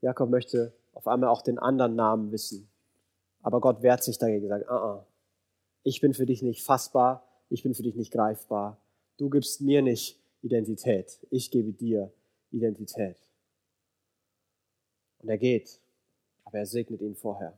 Jakob 0.00 0.30
möchte 0.30 0.72
auf 0.92 1.06
einmal 1.06 1.30
auch 1.30 1.42
den 1.42 1.58
anderen 1.58 1.94
Namen 1.94 2.32
wissen. 2.32 2.68
Aber 3.40 3.60
Gott 3.60 3.82
wehrt 3.82 4.02
sich 4.02 4.18
dagegen, 4.18 4.48
sagt, 4.48 4.68
ah, 4.68 4.76
ah, 4.76 5.06
ich 5.84 6.00
bin 6.00 6.12
für 6.12 6.26
dich 6.26 6.42
nicht 6.42 6.62
fassbar, 6.62 7.26
ich 7.48 7.62
bin 7.62 7.74
für 7.74 7.82
dich 7.82 7.94
nicht 7.94 8.12
greifbar. 8.12 8.78
Du 9.16 9.30
gibst 9.30 9.60
mir 9.60 9.82
nicht 9.82 10.20
Identität, 10.42 11.24
ich 11.30 11.50
gebe 11.50 11.72
dir 11.72 12.12
Identität. 12.50 13.16
Und 15.20 15.28
er 15.28 15.38
geht, 15.38 15.80
aber 16.44 16.58
er 16.58 16.66
segnet 16.66 17.00
ihn 17.00 17.14
vorher. 17.14 17.56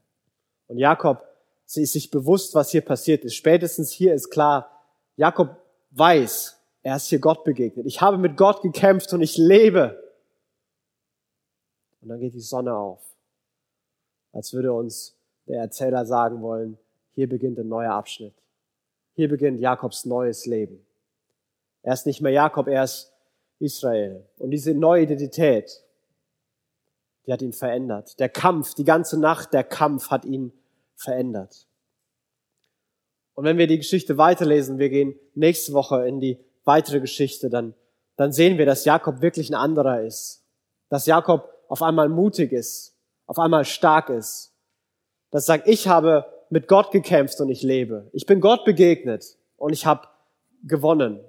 Und 0.68 0.78
Jakob 0.78 1.26
Sie 1.66 1.83
ist 1.83 1.92
sich 1.92 2.11
bewusst, 2.11 2.54
was 2.54 2.71
hier 2.71 2.83
passiert 2.83 3.25
ist. 3.25 3.35
Spätestens 3.35 3.90
hier 3.90 4.14
ist 4.14 4.30
klar, 4.30 4.71
Jakob 5.16 5.56
weiß, 5.92 6.59
er 6.83 6.97
ist 6.97 7.06
hier 7.09 7.18
Gott 7.18 7.44
begegnet. 7.44 7.87
Ich 7.87 8.00
habe 8.00 8.18
mit 8.18 8.37
Gott 8.37 8.62
gekämpft 8.62 9.12
und 9.12 9.23
ich 9.23 9.37
lebe. 9.37 10.02
Und 12.02 12.09
dann 12.09 12.21
geht 12.21 12.35
die 12.35 12.40
Sonne 12.40 12.76
auf, 12.76 13.00
als 14.33 14.52
würde 14.52 14.73
uns 14.73 15.16
der 15.47 15.61
Erzähler 15.61 16.04
sagen 16.04 16.42
wollen, 16.42 16.78
hier 17.14 17.28
beginnt 17.28 17.59
ein 17.59 17.68
neuer 17.68 17.92
Abschnitt. 17.92 18.35
Hier 19.14 19.28
beginnt 19.28 19.61
Jakobs 19.61 20.04
neues 20.04 20.47
Leben. 20.47 20.85
Er 21.83 21.94
ist 21.94 22.06
nicht 22.06 22.21
mehr 22.21 22.33
Jakob, 22.33 22.66
er 22.66 22.85
ist 22.85 23.12
Israel. 23.59 24.26
Und 24.38 24.50
diese 24.50 24.75
neue 24.75 25.04
Identität, 25.04 25.83
die 27.26 27.33
hat 27.33 27.40
ihn 27.40 27.52
verändert. 27.52 28.18
Der 28.18 28.28
Kampf, 28.28 28.75
die 28.75 28.85
ganze 28.85 29.18
Nacht, 29.18 29.52
der 29.52 29.64
Kampf 29.64 30.11
hat 30.11 30.25
ihn 30.25 30.52
verändert. 30.96 31.66
Und 33.34 33.44
wenn 33.44 33.58
wir 33.58 33.66
die 33.66 33.78
Geschichte 33.78 34.16
weiterlesen, 34.16 34.78
wir 34.78 34.88
gehen 34.88 35.18
nächste 35.34 35.72
Woche 35.72 36.06
in 36.06 36.20
die 36.20 36.38
weitere 36.64 37.00
Geschichte, 37.00 37.50
dann, 37.50 37.74
dann 38.16 38.32
sehen 38.32 38.58
wir, 38.58 38.66
dass 38.66 38.84
Jakob 38.84 39.20
wirklich 39.20 39.50
ein 39.50 39.54
anderer 39.54 40.02
ist. 40.02 40.44
Dass 40.88 41.06
Jakob 41.06 41.50
auf 41.68 41.82
einmal 41.82 42.08
mutig 42.08 42.52
ist, 42.52 42.94
auf 43.26 43.38
einmal 43.38 43.64
stark 43.64 44.08
ist. 44.10 44.52
Das 45.30 45.46
sagt, 45.46 45.66
ich 45.66 45.88
habe 45.88 46.26
mit 46.50 46.68
Gott 46.68 46.92
gekämpft 46.92 47.40
und 47.40 47.48
ich 47.48 47.62
lebe. 47.62 48.08
Ich 48.12 48.26
bin 48.26 48.40
Gott 48.40 48.64
begegnet 48.64 49.36
und 49.56 49.72
ich 49.72 49.86
habe 49.86 50.06
gewonnen. 50.62 51.20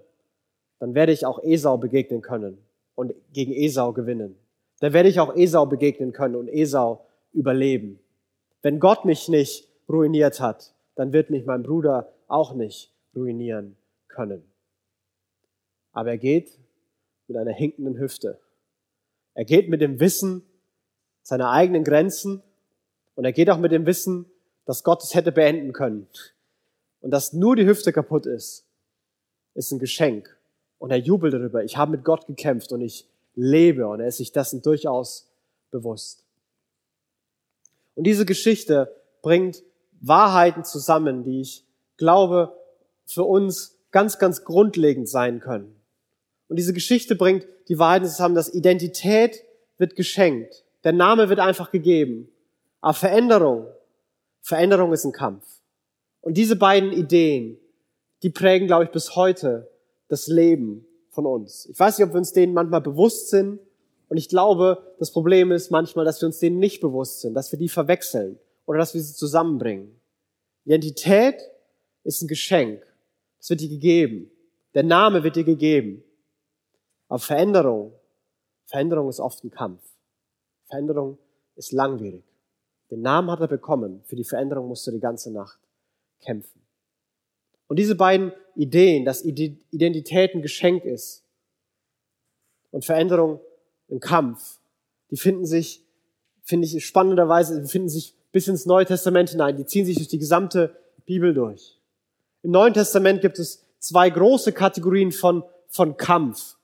Dann 0.79 0.93
werde 0.93 1.11
ich 1.11 1.25
auch 1.25 1.41
Esau 1.43 1.77
begegnen 1.77 2.21
können 2.21 2.59
und 2.93 3.13
gegen 3.33 3.53
Esau 3.53 3.93
gewinnen. 3.93 4.37
Dann 4.79 4.93
werde 4.93 5.09
ich 5.09 5.19
auch 5.19 5.35
Esau 5.35 5.65
begegnen 5.65 6.11
können 6.11 6.35
und 6.35 6.47
Esau 6.47 7.07
überleben. 7.33 7.99
Wenn 8.65 8.79
Gott 8.79 9.05
mich 9.05 9.29
nicht 9.29 9.69
ruiniert 9.87 10.39
hat, 10.39 10.73
dann 10.95 11.13
wird 11.13 11.29
mich 11.29 11.45
mein 11.45 11.61
Bruder 11.61 12.11
auch 12.27 12.55
nicht 12.55 12.91
ruinieren 13.15 13.77
können. 14.07 14.41
Aber 15.91 16.09
er 16.09 16.17
geht 16.17 16.57
mit 17.27 17.37
einer 17.37 17.53
hinkenden 17.53 17.99
Hüfte. 17.99 18.39
Er 19.35 19.45
geht 19.45 19.69
mit 19.69 19.81
dem 19.81 19.99
Wissen 19.99 20.41
seiner 21.21 21.51
eigenen 21.51 21.83
Grenzen 21.83 22.41
und 23.13 23.23
er 23.23 23.33
geht 23.33 23.51
auch 23.51 23.59
mit 23.59 23.71
dem 23.71 23.85
Wissen, 23.85 24.25
dass 24.65 24.83
Gott 24.83 25.03
es 25.03 25.13
hätte 25.13 25.31
beenden 25.31 25.71
können. 25.71 26.07
Und 27.01 27.11
dass 27.11 27.33
nur 27.33 27.55
die 27.55 27.67
Hüfte 27.67 27.93
kaputt 27.93 28.25
ist, 28.25 28.65
ist 29.53 29.71
ein 29.73 29.77
Geschenk. 29.77 30.39
Und 30.79 30.89
er 30.89 30.97
jubelt 30.97 31.35
darüber. 31.35 31.63
Ich 31.63 31.77
habe 31.77 31.91
mit 31.91 32.03
Gott 32.03 32.25
gekämpft 32.25 32.71
und 32.71 32.81
ich 32.81 33.07
lebe. 33.35 33.87
Und 33.87 33.99
er 33.99 34.07
ist 34.07 34.17
sich 34.17 34.31
dessen 34.31 34.63
durchaus 34.63 35.31
bewusst. 35.69 36.24
Und 37.95 38.05
diese 38.05 38.25
Geschichte 38.25 38.95
bringt 39.21 39.63
Wahrheiten 40.01 40.63
zusammen, 40.63 41.23
die 41.23 41.41
ich 41.41 41.65
glaube 41.97 42.53
für 43.05 43.23
uns 43.23 43.79
ganz, 43.91 44.19
ganz 44.19 44.43
grundlegend 44.43 45.09
sein 45.09 45.39
können. 45.39 45.75
Und 46.47 46.57
diese 46.57 46.73
Geschichte 46.73 47.15
bringt 47.15 47.47
die 47.69 47.79
Wahrheiten 47.79 48.07
zusammen, 48.07 48.35
dass 48.35 48.53
Identität 48.53 49.43
wird 49.77 49.95
geschenkt. 49.95 50.63
Der 50.83 50.93
Name 50.93 51.29
wird 51.29 51.39
einfach 51.39 51.71
gegeben. 51.71 52.29
Aber 52.81 52.93
Veränderung, 52.93 53.67
Veränderung 54.41 54.93
ist 54.93 55.05
ein 55.05 55.11
Kampf. 55.11 55.43
Und 56.21 56.37
diese 56.37 56.55
beiden 56.55 56.91
Ideen, 56.91 57.57
die 58.21 58.29
prägen, 58.29 58.67
glaube 58.67 58.85
ich, 58.85 58.91
bis 58.91 59.15
heute 59.15 59.71
das 60.07 60.27
Leben 60.27 60.85
von 61.09 61.25
uns. 61.25 61.65
Ich 61.65 61.79
weiß 61.79 61.97
nicht, 61.97 62.07
ob 62.07 62.13
wir 62.13 62.19
uns 62.19 62.33
denen 62.33 62.53
manchmal 62.53 62.81
bewusst 62.81 63.29
sind. 63.29 63.59
Und 64.07 64.17
ich 64.17 64.29
glaube, 64.29 64.95
das 64.99 65.11
Problem 65.11 65.51
ist 65.51 65.71
manchmal, 65.71 66.05
dass 66.05 66.21
wir 66.21 66.27
uns 66.27 66.39
denen 66.39 66.59
nicht 66.59 66.81
bewusst 66.81 67.21
sind, 67.21 67.33
dass 67.33 67.51
wir 67.51 67.59
die 67.59 67.69
verwechseln 67.69 68.39
oder 68.65 68.79
dass 68.79 68.93
wir 68.93 69.01
sie 69.01 69.13
zusammenbringen. 69.13 69.99
Identität 70.65 71.35
ist 72.03 72.21
ein 72.21 72.27
Geschenk. 72.27 72.83
Es 73.39 73.49
wird 73.49 73.61
dir 73.61 73.69
gegeben. 73.69 74.31
Der 74.73 74.83
Name 74.83 75.23
wird 75.23 75.35
dir 75.35 75.43
gegeben. 75.43 76.03
Aber 77.07 77.19
Veränderung, 77.19 77.93
Veränderung 78.65 79.09
ist 79.09 79.19
oft 79.19 79.43
ein 79.43 79.51
Kampf. 79.51 79.81
Veränderung 80.67 81.17
ist 81.55 81.71
langwierig. 81.71 82.23
Den 82.91 83.01
Namen 83.01 83.31
hat 83.31 83.39
er 83.39 83.47
bekommen. 83.47 84.01
Für 84.05 84.15
die 84.15 84.23
Veränderung 84.23 84.67
musst 84.67 84.85
du 84.87 84.91
die 84.91 84.99
ganze 84.99 85.31
Nacht 85.31 85.59
kämpfen. 86.19 86.61
Und 87.67 87.79
diese 87.79 87.95
beiden 87.95 88.31
Ideen, 88.55 89.05
dass 89.05 89.23
Identität 89.23 90.35
ein 90.35 90.41
Geschenk 90.41 90.85
ist 90.85 91.23
und 92.71 92.85
Veränderung 92.85 93.39
ein 93.89 93.99
Kampf, 93.99 94.59
die 95.11 95.17
finden 95.17 95.45
sich, 95.45 95.83
finde 96.43 96.67
ich 96.67 96.85
spannenderweise, 96.85 97.61
die 97.61 97.67
finden 97.67 97.89
sich 97.89 98.15
bis 98.31 98.47
ins 98.47 98.65
Neue 98.65 98.85
Testament 98.85 99.29
hinein. 99.29 99.55
Die 99.55 99.65
ziehen 99.65 99.85
sich 99.85 99.95
durch 99.95 100.09
die 100.09 100.19
gesamte 100.19 100.75
Bibel 101.05 101.33
durch. 101.33 101.79
Im 102.43 102.51
Neuen 102.51 102.73
Testament 102.73 103.21
gibt 103.21 103.39
es 103.39 103.63
zwei 103.79 104.09
große 104.09 104.51
Kategorien 104.51 105.11
von, 105.11 105.43
von 105.69 105.95
Kampf. 105.95 106.55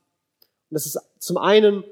Und 0.69 0.75
das 0.75 0.85
ist 0.85 0.99
zum 1.19 1.37
einen 1.37 1.83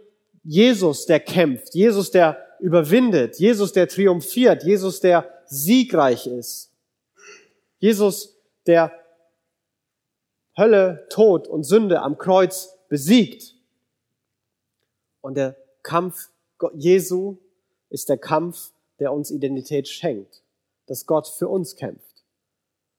Jesus, 0.43 1.05
der 1.05 1.19
kämpft, 1.19 1.75
Jesus, 1.75 2.11
der 2.11 2.45
überwindet, 2.59 3.39
Jesus, 3.39 3.71
der 3.71 3.87
triumphiert, 3.87 4.63
Jesus, 4.63 4.99
der 4.99 5.29
siegreich 5.45 6.27
ist. 6.27 6.71
Jesus, 7.77 8.35
der 8.65 8.91
Hölle, 10.57 11.07
Tod 11.09 11.47
und 11.47 11.63
Sünde 11.63 12.01
am 12.01 12.17
Kreuz 12.17 12.77
besiegt. 12.89 13.55
Und 15.21 15.35
der 15.35 15.55
Kampf 15.83 16.29
Jesu 16.73 17.37
ist 17.89 18.09
der 18.09 18.17
Kampf, 18.17 18.71
der 18.99 19.13
uns 19.13 19.31
Identität 19.31 19.87
schenkt, 19.87 20.43
dass 20.87 21.05
Gott 21.05 21.27
für 21.27 21.47
uns 21.47 21.75
kämpft. 21.75 22.23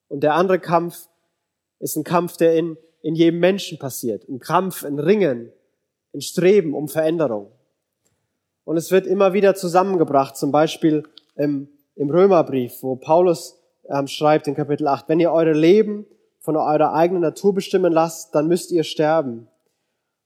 Und 0.09 0.21
der 0.23 0.35
andere 0.35 0.59
Kampf 0.59 1.09
ist 1.79 1.97
ein 1.97 2.05
Kampf, 2.05 2.37
der 2.37 2.57
in, 2.57 2.77
in 3.03 3.15
jedem 3.15 3.41
Menschen 3.41 3.79
passiert. 3.79 4.29
Ein 4.29 4.41
Kampf, 4.41 4.85
ein 4.85 4.99
Ringen, 4.99 5.53
ein 6.15 6.21
Streben 6.21 6.75
um 6.75 6.89
Veränderung. 6.89 7.53
Und 8.65 8.77
es 8.77 8.91
wird 8.91 9.07
immer 9.07 9.33
wieder 9.33 9.55
zusammengebracht, 9.55 10.37
zum 10.37 10.53
Beispiel 10.53 11.05
im, 11.37 11.69
im 11.97 12.11
Römerbrief, 12.11 12.83
wo 12.83 12.97
Paulus 12.97 13.59
ähm, 13.89 14.07
schreibt 14.07 14.47
in 14.47 14.55
Kapitel 14.55 14.87
8, 14.87 15.09
wenn 15.09 15.21
ihr 15.21 15.33
eure 15.33 15.53
Leben 15.53 16.07
von 16.39 16.57
eurer 16.57 16.95
eigenen 16.95 17.23
Natur 17.23 17.55
bestimmen 17.55 17.93
lasst, 17.93 18.35
dann 18.35 18.49
müsst 18.49 18.71
ihr 18.71 18.85
sterben. 18.85 19.49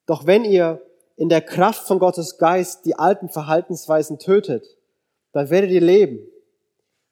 Doch 0.06 0.26
wenn 0.26 0.44
ihr 0.44 0.80
in 1.16 1.28
der 1.28 1.40
Kraft 1.40 1.86
von 1.86 1.98
Gottes 1.98 2.38
Geist 2.38 2.84
die 2.84 2.96
alten 2.96 3.28
Verhaltensweisen 3.28 4.18
tötet, 4.18 4.66
dann 5.32 5.50
werdet 5.50 5.70
ihr 5.70 5.80
leben. 5.80 6.26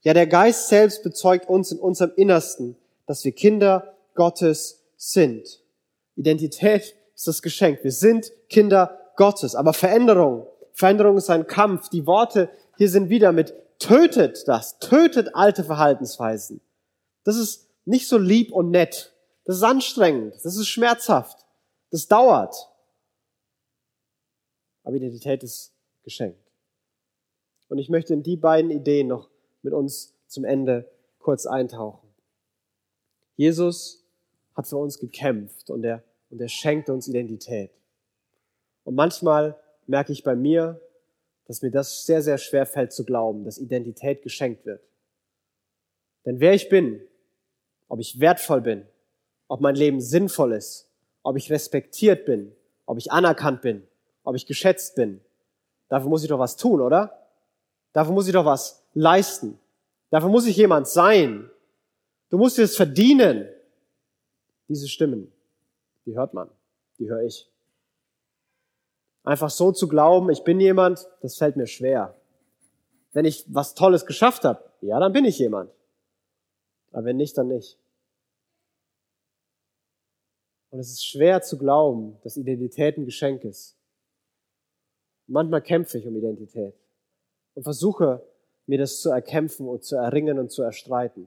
Ja, 0.02 0.14
der 0.14 0.26
Geist 0.26 0.68
selbst 0.68 1.02
bezeugt 1.02 1.48
uns 1.48 1.70
in 1.70 1.78
unserem 1.78 2.12
Innersten, 2.16 2.76
dass 3.06 3.24
wir 3.24 3.32
Kinder 3.32 3.94
Gottes 4.14 4.82
sind. 4.96 5.62
Identität 6.16 6.94
ist 7.14 7.28
das 7.28 7.42
Geschenk. 7.42 7.80
Wir 7.82 7.92
sind 7.92 8.32
Kinder 8.48 8.98
Gottes. 9.16 9.54
Aber 9.54 9.72
Veränderung, 9.72 10.46
Veränderung 10.72 11.16
ist 11.16 11.30
ein 11.30 11.46
Kampf. 11.46 11.88
Die 11.88 12.06
Worte 12.06 12.48
hier 12.76 12.88
sind 12.88 13.08
wieder 13.08 13.32
mit 13.32 13.54
tötet 13.78 14.46
das, 14.46 14.78
tötet 14.78 15.34
alte 15.34 15.64
Verhaltensweisen. 15.64 16.60
Das 17.24 17.36
ist 17.36 17.68
nicht 17.84 18.08
so 18.08 18.18
lieb 18.18 18.52
und 18.52 18.70
nett. 18.70 19.12
Das 19.44 19.56
ist 19.56 19.62
anstrengend. 19.62 20.34
Das 20.42 20.56
ist 20.56 20.68
schmerzhaft. 20.68 21.38
Das 21.90 22.06
dauert. 22.06 22.54
Aber 24.84 24.96
Identität 24.96 25.42
ist 25.42 25.72
geschenkt. 26.02 26.38
Und 27.68 27.78
ich 27.78 27.88
möchte 27.88 28.12
in 28.12 28.22
die 28.22 28.36
beiden 28.36 28.70
Ideen 28.70 29.08
noch 29.08 29.28
mit 29.62 29.72
uns 29.72 30.14
zum 30.26 30.44
Ende 30.44 30.90
kurz 31.18 31.46
eintauchen. 31.46 32.08
Jesus 33.36 34.04
hat 34.54 34.66
für 34.66 34.76
uns 34.76 34.98
gekämpft 34.98 35.70
und 35.70 35.84
er, 35.84 36.02
und 36.30 36.40
er 36.40 36.48
schenkt 36.48 36.90
uns 36.90 37.08
Identität. 37.08 37.70
Und 38.84 38.94
manchmal 38.94 39.56
merke 39.86 40.12
ich 40.12 40.22
bei 40.22 40.34
mir, 40.34 40.80
dass 41.46 41.62
mir 41.62 41.70
das 41.70 42.04
sehr, 42.06 42.22
sehr 42.22 42.38
schwer 42.38 42.66
fällt 42.66 42.92
zu 42.92 43.04
glauben, 43.04 43.44
dass 43.44 43.58
Identität 43.58 44.22
geschenkt 44.22 44.64
wird. 44.64 44.82
Denn 46.24 46.40
wer 46.40 46.54
ich 46.54 46.68
bin, 46.68 47.00
ob 47.88 48.00
ich 48.00 48.20
wertvoll 48.20 48.60
bin, 48.60 48.86
ob 49.48 49.60
mein 49.60 49.74
Leben 49.74 50.00
sinnvoll 50.00 50.52
ist, 50.52 50.88
ob 51.22 51.36
ich 51.36 51.50
respektiert 51.50 52.24
bin, 52.24 52.52
ob 52.86 52.98
ich 52.98 53.12
anerkannt 53.12 53.62
bin, 53.62 53.82
ob 54.24 54.36
ich 54.36 54.46
geschätzt 54.46 54.94
bin, 54.94 55.20
dafür 55.88 56.08
muss 56.08 56.22
ich 56.22 56.28
doch 56.28 56.38
was 56.38 56.56
tun, 56.56 56.80
oder? 56.80 57.28
Dafür 57.92 58.14
muss 58.14 58.26
ich 58.26 58.32
doch 58.32 58.44
was 58.44 58.84
leisten. 58.94 59.58
Dafür 60.10 60.28
muss 60.28 60.46
ich 60.46 60.56
jemand 60.56 60.88
sein. 60.88 61.50
Du 62.30 62.38
musst 62.38 62.58
es 62.58 62.76
verdienen. 62.76 63.48
Diese 64.68 64.88
Stimmen, 64.88 65.32
die 66.06 66.14
hört 66.14 66.34
man, 66.34 66.48
die 66.98 67.08
höre 67.08 67.22
ich. 67.22 67.50
Einfach 69.24 69.50
so 69.50 69.70
zu 69.72 69.86
glauben, 69.88 70.30
ich 70.30 70.42
bin 70.42 70.58
jemand, 70.60 71.06
das 71.20 71.36
fällt 71.36 71.56
mir 71.56 71.66
schwer. 71.66 72.16
Wenn 73.12 73.24
ich 73.24 73.44
was 73.48 73.74
Tolles 73.74 74.06
geschafft 74.06 74.44
habe, 74.44 74.64
ja, 74.80 74.98
dann 74.98 75.12
bin 75.12 75.24
ich 75.24 75.38
jemand. 75.38 75.70
Aber 76.92 77.04
wenn 77.04 77.16
nicht, 77.16 77.36
dann 77.36 77.48
nicht. 77.48 77.78
Und 80.70 80.80
es 80.80 80.90
ist 80.90 81.04
schwer 81.04 81.42
zu 81.42 81.58
glauben, 81.58 82.18
dass 82.22 82.36
Identität 82.36 82.96
ein 82.96 83.04
Geschenk 83.04 83.44
ist. 83.44 83.76
Manchmal 85.32 85.62
kämpfe 85.62 85.96
ich 85.96 86.06
um 86.06 86.14
Identität 86.14 86.74
und 87.54 87.62
versuche 87.62 88.22
mir 88.66 88.76
das 88.76 89.00
zu 89.00 89.08
erkämpfen 89.08 89.66
und 89.66 89.82
zu 89.82 89.96
erringen 89.96 90.38
und 90.38 90.52
zu 90.52 90.62
erstreiten. 90.62 91.26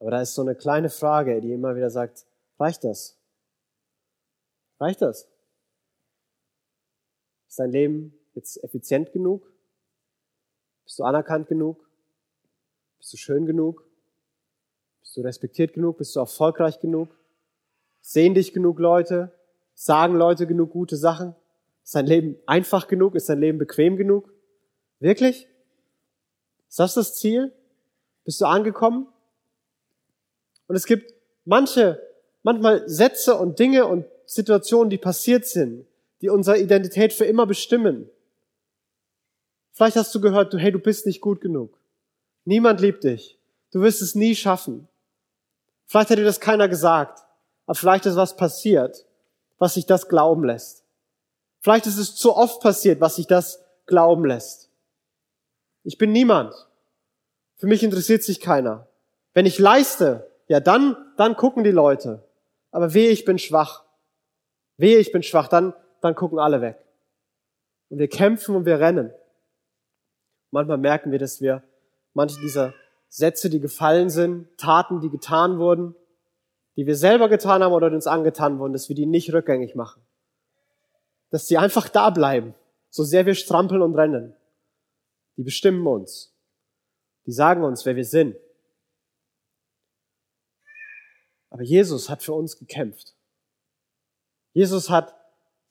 Aber 0.00 0.10
da 0.10 0.22
ist 0.22 0.34
so 0.34 0.42
eine 0.42 0.56
kleine 0.56 0.90
Frage, 0.90 1.40
die 1.40 1.52
immer 1.52 1.76
wieder 1.76 1.88
sagt, 1.88 2.26
reicht 2.58 2.82
das? 2.82 3.16
Reicht 4.80 5.02
das? 5.02 5.28
Ist 7.46 7.60
dein 7.60 7.70
Leben 7.70 8.18
jetzt 8.34 8.56
effizient 8.64 9.12
genug? 9.12 9.48
Bist 10.82 10.98
du 10.98 11.04
anerkannt 11.04 11.46
genug? 11.46 11.88
Bist 12.98 13.12
du 13.12 13.18
schön 13.18 13.46
genug? 13.46 13.86
Bist 14.98 15.16
du 15.16 15.20
respektiert 15.20 15.74
genug? 15.74 15.98
Bist 15.98 16.16
du 16.16 16.18
erfolgreich 16.18 16.80
genug? 16.80 17.16
Sehen 18.00 18.34
dich 18.34 18.52
genug 18.52 18.80
Leute? 18.80 19.30
Sagen 19.74 20.16
Leute 20.16 20.48
genug 20.48 20.72
gute 20.72 20.96
Sachen? 20.96 21.36
Ist 21.84 21.94
dein 21.94 22.06
Leben 22.06 22.36
einfach 22.46 22.88
genug? 22.88 23.14
Ist 23.14 23.28
dein 23.28 23.40
Leben 23.40 23.58
bequem 23.58 23.96
genug? 23.96 24.32
Wirklich? 25.00 25.48
Ist 26.68 26.78
das 26.78 26.94
das 26.94 27.18
Ziel? 27.18 27.52
Bist 28.24 28.40
du 28.40 28.46
angekommen? 28.46 29.08
Und 30.68 30.76
es 30.76 30.86
gibt 30.86 31.12
manche, 31.44 32.00
manchmal 32.42 32.88
Sätze 32.88 33.34
und 33.36 33.58
Dinge 33.58 33.86
und 33.86 34.06
Situationen, 34.26 34.90
die 34.90 34.98
passiert 34.98 35.46
sind, 35.46 35.86
die 36.20 36.28
unsere 36.28 36.58
Identität 36.58 37.12
für 37.12 37.24
immer 37.24 37.46
bestimmen. 37.46 38.08
Vielleicht 39.72 39.96
hast 39.96 40.14
du 40.14 40.20
gehört, 40.20 40.52
du, 40.52 40.58
hey, 40.58 40.70
du 40.70 40.78
bist 40.78 41.06
nicht 41.06 41.20
gut 41.20 41.40
genug. 41.40 41.78
Niemand 42.44 42.80
liebt 42.80 43.04
dich. 43.04 43.38
Du 43.72 43.80
wirst 43.80 44.02
es 44.02 44.14
nie 44.14 44.34
schaffen. 44.34 44.88
Vielleicht 45.86 46.10
hat 46.10 46.18
dir 46.18 46.24
das 46.24 46.40
keiner 46.40 46.68
gesagt, 46.68 47.24
aber 47.66 47.74
vielleicht 47.74 48.06
ist 48.06 48.16
was 48.16 48.36
passiert, 48.36 49.04
was 49.58 49.74
sich 49.74 49.86
das 49.86 50.08
glauben 50.08 50.44
lässt. 50.44 50.81
Vielleicht 51.62 51.86
ist 51.86 51.98
es 51.98 52.16
zu 52.16 52.36
oft 52.36 52.60
passiert, 52.60 53.00
was 53.00 53.16
sich 53.16 53.26
das 53.26 53.64
glauben 53.86 54.24
lässt. 54.24 54.68
Ich 55.84 55.96
bin 55.96 56.10
niemand. 56.12 56.54
Für 57.56 57.68
mich 57.68 57.84
interessiert 57.84 58.24
sich 58.24 58.40
keiner. 58.40 58.88
Wenn 59.32 59.46
ich 59.46 59.58
leiste, 59.58 60.28
ja 60.48 60.58
dann, 60.58 60.96
dann 61.16 61.36
gucken 61.36 61.62
die 61.62 61.70
Leute. 61.70 62.24
Aber 62.72 62.94
wehe, 62.94 63.10
ich 63.10 63.24
bin 63.24 63.38
schwach. 63.38 63.84
Wehe, 64.76 64.98
ich 64.98 65.12
bin 65.12 65.22
schwach, 65.22 65.46
dann, 65.46 65.72
dann 66.00 66.16
gucken 66.16 66.40
alle 66.40 66.60
weg. 66.60 66.84
Und 67.90 67.98
wir 67.98 68.08
kämpfen 68.08 68.56
und 68.56 68.66
wir 68.66 68.80
rennen. 68.80 69.12
Manchmal 70.50 70.78
merken 70.78 71.12
wir, 71.12 71.18
dass 71.18 71.40
wir 71.40 71.62
manche 72.12 72.40
dieser 72.40 72.74
Sätze, 73.08 73.50
die 73.50 73.60
gefallen 73.60 74.10
sind, 74.10 74.48
Taten, 74.58 75.00
die 75.00 75.10
getan 75.10 75.58
wurden, 75.58 75.94
die 76.76 76.86
wir 76.86 76.96
selber 76.96 77.28
getan 77.28 77.62
haben 77.62 77.72
oder 77.72 77.86
uns 77.88 78.06
angetan 78.06 78.58
wurden, 78.58 78.72
dass 78.72 78.88
wir 78.88 78.96
die 78.96 79.06
nicht 79.06 79.32
rückgängig 79.32 79.74
machen. 79.74 80.02
Dass 81.32 81.48
sie 81.48 81.58
einfach 81.58 81.88
da 81.88 82.10
bleiben, 82.10 82.54
so 82.88 83.02
sehr 83.02 83.26
wir 83.26 83.34
strampeln 83.34 83.82
und 83.82 83.96
rennen. 83.96 84.36
Die 85.36 85.42
bestimmen 85.42 85.84
uns. 85.84 86.32
Die 87.26 87.32
sagen 87.32 87.64
uns, 87.64 87.84
wer 87.84 87.96
wir 87.96 88.04
sind. 88.04 88.36
Aber 91.50 91.62
Jesus 91.62 92.08
hat 92.08 92.22
für 92.22 92.34
uns 92.34 92.58
gekämpft. 92.58 93.14
Jesus 94.52 94.90
hat 94.90 95.14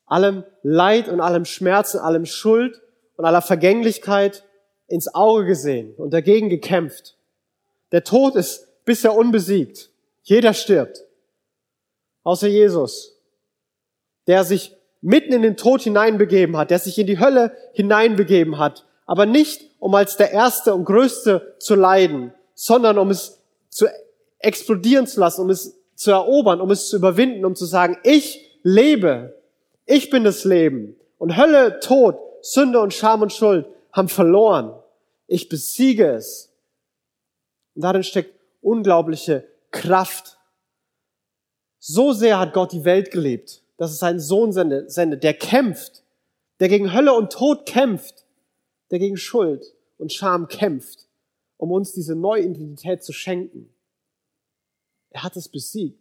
allem 0.06 0.43
Leid 0.63 1.08
und 1.08 1.21
allem 1.21 1.45
Schmerzen, 1.45 2.00
allem 2.00 2.26
Schuld 2.26 2.82
und 3.15 3.26
aller 3.26 3.41
Vergänglichkeit 3.41 4.43
ins 4.88 5.13
Auge 5.13 5.45
gesehen 5.45 5.93
und 5.95 6.12
dagegen 6.12 6.50
gekämpft. 6.50 7.17
Der 7.91 8.04
Tod 8.04 8.36
ist 8.36 8.84
bisher 8.84 9.15
unbesiegt. 9.15 9.91
Jeder 10.24 10.54
stirbt. 10.54 11.06
Außer 12.24 12.47
Jesus, 12.47 13.15
der 14.28 14.43
sich 14.43 14.76
mitten 15.02 15.34
in 15.34 15.42
den 15.42 15.58
Tod 15.58 15.82
hineinbegeben 15.82 16.56
hat, 16.58 16.72
der 16.72 16.80
sich 16.80 16.98
in 16.98 17.08
die 17.08 17.20
Hölle 17.20 17.56
hineinbegeben 17.74 18.58
hat, 18.58 18.86
aber 19.06 19.26
nicht 19.26 19.72
um 19.80 19.96
als 19.96 20.16
der 20.16 20.32
Erste 20.32 20.74
und 20.74 20.86
Größte 20.86 21.56
zu 21.60 21.76
leiden, 21.76 22.34
sondern 22.54 22.98
um 22.98 23.10
es 23.10 23.42
zu 23.70 23.88
explodieren 24.40 25.08
zu 25.08 25.20
lassen, 25.20 25.42
um 25.42 25.50
es 25.50 25.76
zu 25.96 26.12
erobern, 26.12 26.62
um 26.62 26.72
es 26.72 26.90
zu 26.90 26.98
überwinden, 26.98 27.46
um 27.46 27.56
zu 27.56 27.66
sagen, 27.66 27.98
ich 28.04 28.60
lebe, 28.64 29.36
ich 29.86 30.10
bin 30.10 30.24
das 30.24 30.46
Leben. 30.46 30.96
Und 31.18 31.38
Hölle, 31.38 31.80
Tod, 31.80 32.18
Sünde 32.42 32.80
und 32.80 32.94
Scham 32.94 33.22
und 33.22 33.34
Schuld 33.34 33.68
haben 33.92 34.08
verloren. 34.08 34.74
Ich 35.28 35.50
besiege 35.50 36.12
es. 36.12 36.52
Und 37.76 37.84
darin 37.84 38.04
steckt 38.04 38.40
unglaubliche 38.62 39.48
Kraft. 39.72 40.38
So 41.80 42.14
sehr 42.14 42.40
hat 42.40 42.54
Gott 42.54 42.72
die 42.72 42.86
Welt 42.86 43.12
geliebt, 43.12 43.61
dass 43.82 43.94
es 43.94 43.98
seinen 43.98 44.20
Sohn 44.20 44.52
sendet, 44.52 45.24
der 45.24 45.34
kämpft, 45.34 46.04
der 46.60 46.70
gegen 46.70 46.94
Hölle 46.94 47.15
und 47.15 47.32
Tod 47.32 47.65
kämpft, 47.65 48.28
der 48.91 49.00
gegen 49.00 49.17
Schuld 49.17 49.74
und 49.98 50.13
Scham 50.13 50.48
kämpft, 50.48 51.08
um 51.58 51.72
uns 51.72 51.91
diese 51.91 52.13
neue 52.13 52.44
Identität 52.44 53.04
zu 53.04 53.12
schenken. 53.12 53.74
Er 55.10 55.24
hat 55.24 55.36
es 55.36 55.50
besiegt. 55.50 56.00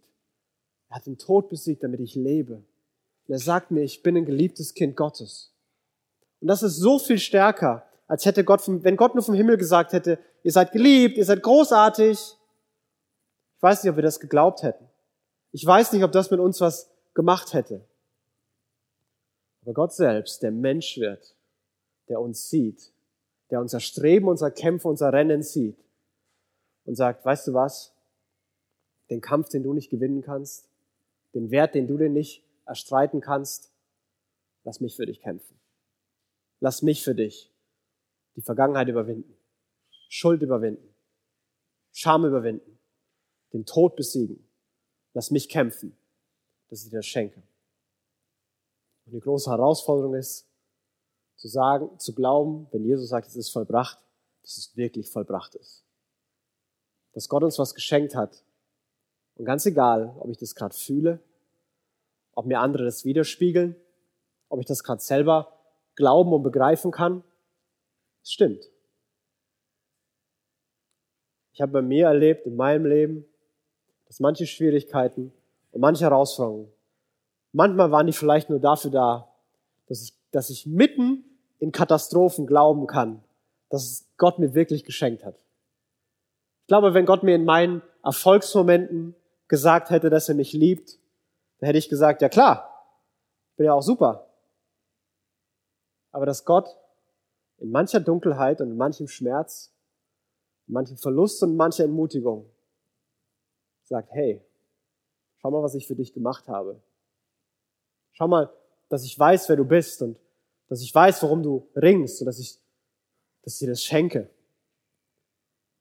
Er 0.90 0.97
hat 0.97 1.07
den 1.07 1.16
Tod 1.16 1.49
besiegt, 1.49 1.83
damit 1.83 2.01
ich 2.01 2.14
lebe. 2.14 2.57
Und 2.57 3.33
er 3.33 3.38
sagt 3.38 3.71
mir, 3.71 3.81
ich 3.81 4.03
bin 4.03 4.14
ein 4.14 4.27
geliebtes 4.27 4.75
Kind 4.75 4.95
Gottes. 4.95 5.55
Und 6.43 6.49
das 6.49 6.62
ist 6.62 6.77
so 6.77 6.99
viel 6.99 7.19
stärker, 7.19 7.87
als 8.07 8.27
hätte 8.27 8.45
Gott, 8.45 8.61
vom, 8.61 8.85
wenn 8.85 8.99
Gott 8.99 9.14
nur 9.14 9.25
vom 9.25 9.35
Himmel 9.35 9.57
gesagt 9.57 9.95
hätte, 9.95 10.19
ihr 10.43 10.53
seid 10.53 10.73
geliebt, 10.73 11.16
ihr 11.16 11.25
seid 11.25 11.43
großartig. 11.43 12.19
Ich 13.57 13.62
weiß 13.62 13.83
nicht, 13.83 13.90
ob 13.90 13.97
wir 13.97 14.03
das 14.03 14.21
geglaubt 14.21 14.64
hätten. 14.64 14.87
Ich 15.53 15.64
weiß 15.64 15.93
nicht, 15.93 16.05
ob 16.05 16.12
das 16.12 16.31
mit 16.31 16.40
uns 16.40 16.61
was 16.61 16.89
gemacht 17.14 17.53
hätte. 17.53 17.85
Aber 19.62 19.75
Gott 19.75 19.92
selbst, 19.92 20.42
der 20.42 20.51
Mensch 20.51 20.99
wird, 20.99 21.35
der 22.09 22.20
uns 22.20 22.49
sieht, 22.49 22.92
der 23.51 23.61
unser 23.61 23.81
Streben, 23.81 24.29
unser 24.29 24.51
Kämpfen, 24.51 24.88
unser 24.88 25.12
Rennen 25.12 25.42
sieht 25.42 25.77
und 26.85 26.94
sagt, 26.94 27.25
weißt 27.25 27.49
du 27.49 27.55
was? 27.55 27.94
Den 29.11 29.20
Kampf, 29.20 29.49
den 29.49 29.62
du 29.62 29.73
nicht 29.73 29.90
gewinnen 29.90 30.23
kannst, 30.23 30.68
den 31.35 31.51
Wert, 31.51 31.75
den 31.75 31.87
du 31.87 31.99
dir 31.99 32.09
nicht 32.09 32.44
erstreiten 32.64 33.20
kannst, 33.20 33.73
lass 34.64 34.81
mich 34.81 34.96
für 34.96 35.07
dich 35.07 35.20
kämpfen. 35.20 35.59
Lass 36.61 36.83
mich 36.83 37.03
für 37.03 37.14
dich 37.14 37.51
die 38.37 38.42
Vergangenheit 38.42 38.88
überwinden, 38.88 39.37
Schuld 40.09 40.42
überwinden, 40.42 40.94
Scham 41.92 42.25
überwinden, 42.25 42.79
den 43.53 43.66
Tod 43.66 43.96
besiegen. 43.96 44.46
Lass 45.12 45.31
mich 45.31 45.49
kämpfen, 45.49 45.96
dass 46.70 46.85
ich 46.85 46.90
dir 46.90 46.98
das 46.98 47.06
schenke. 47.06 47.42
Und 49.04 49.12
die 49.12 49.20
große 49.20 49.50
Herausforderung 49.50 50.14
ist, 50.14 50.46
zu 51.37 51.48
sagen, 51.48 51.98
zu 51.98 52.14
glauben, 52.14 52.68
wenn 52.70 52.85
Jesus 52.85 53.09
sagt, 53.09 53.26
es 53.26 53.37
ist 53.37 53.50
vollbracht, 53.50 53.98
dass 54.42 54.56
es 54.56 54.76
wirklich 54.76 55.11
vollbracht 55.11 55.54
ist. 55.54 55.85
Dass 57.12 57.28
Gott 57.28 57.42
uns 57.42 57.59
was 57.59 57.74
geschenkt 57.74 58.14
hat. 58.14 58.44
Und 59.35 59.46
ganz 59.46 59.66
egal, 59.66 60.14
ob 60.20 60.30
ich 60.30 60.37
das 60.37 60.54
gerade 60.54 60.74
fühle, 60.74 61.20
ob 62.35 62.46
mir 62.46 62.61
andere 62.61 62.85
das 62.85 63.04
widerspiegeln, 63.04 63.74
ob 64.48 64.61
ich 64.61 64.66
das 64.66 64.85
gerade 64.85 65.00
selber 65.00 65.59
glauben 65.96 66.33
und 66.33 66.42
begreifen 66.42 66.90
kann, 66.90 67.24
es 68.22 68.33
stimmt. 68.33 68.70
Ich 71.52 71.61
habe 71.61 71.72
bei 71.72 71.83
mir 71.83 72.06
erlebt, 72.06 72.46
in 72.46 72.56
meinem 72.56 72.87
Leben, 72.87 73.24
dass 74.06 74.20
manche 74.20 74.46
Schwierigkeiten 74.46 75.33
und 75.72 75.80
manche 75.80 76.04
Herausforderungen, 76.04 76.72
manchmal 77.52 77.90
waren 77.90 78.06
die 78.06 78.12
vielleicht 78.12 78.50
nur 78.50 78.61
dafür 78.61 78.90
da, 78.90 79.28
dass 79.87 80.02
ich, 80.02 80.14
dass 80.30 80.50
ich 80.50 80.66
mitten 80.66 81.24
in 81.59 81.72
Katastrophen 81.72 82.46
glauben 82.46 82.87
kann, 82.87 83.22
dass 83.68 84.06
Gott 84.16 84.38
mir 84.38 84.54
wirklich 84.54 84.85
geschenkt 84.85 85.24
hat. 85.24 85.37
Ich 86.62 86.66
glaube, 86.66 86.94
wenn 86.94 87.06
Gott 87.06 87.22
mir 87.22 87.35
in 87.35 87.44
meinen 87.44 87.83
Erfolgsmomenten 88.02 89.14
gesagt 89.48 89.90
hätte, 89.90 90.11
dass 90.11 90.28
er 90.28 90.35
mich 90.35 90.52
liebt, 90.52 90.98
dann 91.59 91.66
hätte 91.66 91.78
ich 91.78 91.88
gesagt, 91.88 92.22
ja 92.22 92.28
klar, 92.28 92.87
bin 93.56 93.66
ja 93.66 93.74
auch 93.74 93.83
super. 93.83 94.30
Aber 96.12 96.26
dass 96.26 96.44
Gott 96.44 96.76
in 97.59 97.70
mancher 97.70 98.00
Dunkelheit 98.00 98.61
und 98.61 98.70
in 98.70 98.76
manchem 98.76 99.09
Schmerz, 99.09 99.72
in 100.66 100.74
manchem 100.74 100.96
Verlust 100.96 101.42
und 101.42 101.50
in 101.50 101.56
mancher 101.56 101.85
Entmutigung 101.85 102.48
sagt, 103.83 104.11
hey, 104.12 104.42
schau 105.40 105.50
mal, 105.50 105.62
was 105.62 105.74
ich 105.74 105.87
für 105.87 105.94
dich 105.94 106.12
gemacht 106.12 106.48
habe. 106.48 106.81
Schau 108.12 108.29
mal, 108.29 108.53
dass 108.88 109.05
ich 109.05 109.18
weiß, 109.18 109.48
wer 109.48 109.57
du 109.57 109.64
bist 109.64 110.03
und 110.03 110.18
dass 110.68 110.83
ich 110.83 110.94
weiß, 110.94 111.22
warum 111.22 111.42
du 111.42 111.66
ringst 111.74 112.20
und 112.20 112.26
dass 112.26 112.38
ich, 112.38 112.59
dass 113.42 113.55
ich 113.55 113.61
dir 113.61 113.68
das 113.68 113.83
schenke. 113.83 114.29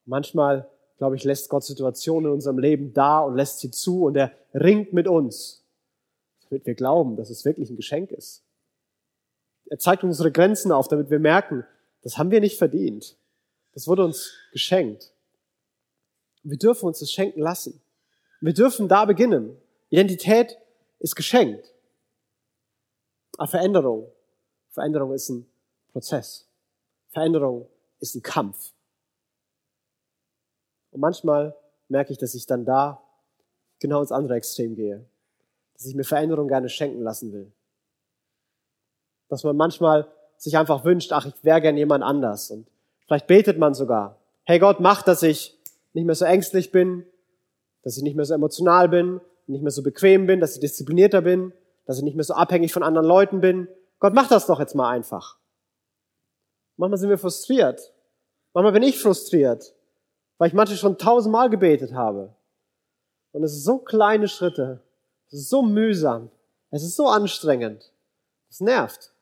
Manchmal, 0.06 0.69
glaube 0.98 1.15
ich, 1.15 1.24
lässt 1.24 1.50
Gott 1.50 1.63
Situationen 1.63 2.30
in 2.30 2.34
unserem 2.34 2.58
Leben 2.58 2.93
da 2.93 3.19
und 3.19 3.36
lässt 3.36 3.60
sie 3.60 3.72
zu 3.72 4.06
und 4.06 4.15
er 4.15 4.32
ringt 4.54 4.93
mit 4.93 5.08
uns, 5.08 5.63
damit 6.50 6.65
wir 6.65 6.76
glauben, 6.76 7.15
dass 7.15 7.30
es 7.30 7.45
wirklich 7.45 7.69
ein 7.69 7.76
Geschenk 7.76 8.12
ist. 8.12 8.43
Er 9.65 9.78
zeigt 9.78 10.04
unsere 10.04 10.32
Grenzen 10.32 10.72
auf, 10.72 10.88
damit 10.88 11.10
wir 11.10 11.19
merken, 11.19 11.65
das 12.02 12.17
haben 12.17 12.32
wir 12.32 12.39
nicht 12.39 12.58
verdient. 12.58 13.17
Das 13.74 13.88
wurde 13.88 14.04
uns 14.04 14.34
geschenkt. 14.52 15.13
Wir 16.41 16.58
dürfen 16.58 16.88
uns 16.88 17.00
das 17.00 17.12
schenken 17.12 17.41
lassen. 17.41 17.82
Wir 18.41 18.54
dürfen 18.54 18.88
da 18.88 19.06
beginnen. 19.06 19.58
Identität 19.89 20.58
ist 20.99 21.15
geschenkt. 21.15 21.73
Aber 23.38 23.47
Veränderung 23.47 24.12
Veränderung 24.69 25.13
ist 25.13 25.30
ein 25.30 25.45
Prozess. 25.91 26.47
Veränderung 27.10 27.67
ist 27.99 28.15
ein 28.15 28.21
Kampf. 28.21 28.71
Und 30.91 31.02
manchmal 31.02 31.56
merke 31.88 32.13
ich, 32.13 32.17
dass 32.17 32.36
ich 32.36 32.45
dann 32.45 32.65
da 32.65 33.04
genau 33.80 34.02
ins 34.02 34.12
andere 34.12 34.36
Extrem 34.36 34.75
gehe. 34.75 35.06
Dass 35.73 35.86
ich 35.86 35.95
mir 35.95 36.04
Veränderung 36.04 36.47
gerne 36.47 36.69
schenken 36.69 37.02
lassen 37.02 37.34
will. 37.34 37.52
Dass 39.28 39.43
man 39.43 39.58
manchmal 39.58 40.08
sich 40.38 40.58
einfach 40.58 40.86
wünscht, 40.86 41.12
ach, 41.12 41.25
ich 41.25 41.34
wäre 41.43 41.62
gern 41.62 41.78
jemand 41.78 42.04
anders. 42.04 42.52
Und 42.52 42.67
vielleicht 43.06 43.28
betet 43.28 43.58
man 43.58 43.73
sogar, 43.73 44.17
hey 44.45 44.60
Gott, 44.60 44.80
mach, 44.80 45.02
dass 45.02 45.23
ich 45.23 45.58
nicht 45.93 46.06
mehr 46.06 46.15
so 46.15 46.25
ängstlich 46.25 46.71
bin, 46.71 47.06
dass 47.84 47.98
ich 47.98 48.04
nicht 48.04 48.15
mehr 48.15 48.26
so 48.26 48.34
emotional 48.34 48.89
bin, 48.89 49.22
nicht 49.48 49.62
mehr 49.62 49.72
so 49.72 49.84
bequem 49.84 50.28
bin, 50.28 50.39
dass 50.39 50.56
ich 50.56 50.60
disziplinierter 50.62 51.22
bin, 51.22 51.54
dass 51.86 51.98
ich 51.98 52.04
nicht 52.04 52.15
mehr 52.15 52.24
so 52.24 52.34
abhängig 52.34 52.72
von 52.72 52.84
anderen 52.84 53.08
Leuten 53.08 53.42
bin. 53.42 53.68
Gott, 54.00 54.13
mach 54.13 54.28
das 54.28 54.46
doch 54.46 54.60
jetzt 54.60 54.76
mal 54.76 54.89
einfach. 54.89 55.38
Manchmal 56.78 56.98
sind 56.98 57.10
wir 57.10 57.18
frustriert. 57.18 57.94
Manchmal 58.54 58.74
bin 58.74 58.84
ich 58.84 59.02
frustriert, 59.02 59.74
weil 60.38 60.48
ich 60.48 60.54
manche 60.54 60.78
schon 60.78 60.98
tausendmal 60.98 61.50
gebetet 61.50 61.94
habe. 61.94 62.36
Und 63.32 63.44
es 63.44 63.54
sind 63.54 63.63
so 63.63 63.80
kleine 63.80 64.28
Schritte. 64.28 64.82
Es 65.28 65.39
ist 65.39 65.50
so 65.50 65.62
mühsam. 65.62 66.30
Es 66.72 66.84
ist 66.84 66.96
so 66.96 67.08
anstrengend. 67.08 67.92
Es 68.50 68.60
nervt. 68.60 69.13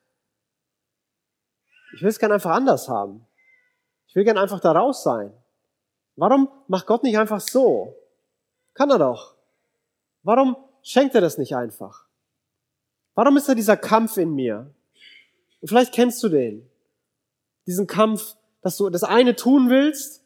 Ich 1.94 2.02
will 2.02 2.08
es 2.08 2.18
gern 2.18 2.32
einfach 2.32 2.50
anders 2.50 2.88
haben. 2.88 3.26
Ich 4.06 4.14
will 4.14 4.24
gern 4.24 4.38
einfach 4.38 4.60
da 4.60 4.72
raus 4.72 5.02
sein. 5.02 5.32
Warum 6.16 6.48
macht 6.66 6.86
Gott 6.86 7.02
nicht 7.02 7.18
einfach 7.18 7.40
so? 7.40 7.94
Kann 8.78 8.90
er 8.90 8.98
doch. 9.00 9.34
Warum 10.22 10.56
schenkt 10.82 11.16
er 11.16 11.20
das 11.20 11.36
nicht 11.36 11.56
einfach? 11.56 12.06
Warum 13.16 13.36
ist 13.36 13.48
da 13.48 13.56
dieser 13.56 13.76
Kampf 13.76 14.16
in 14.18 14.36
mir? 14.36 14.72
Und 15.60 15.66
vielleicht 15.66 15.92
kennst 15.92 16.22
du 16.22 16.28
den. 16.28 16.70
Diesen 17.66 17.88
Kampf, 17.88 18.36
dass 18.62 18.76
du 18.76 18.88
das 18.88 19.02
eine 19.02 19.34
tun 19.34 19.68
willst, 19.68 20.22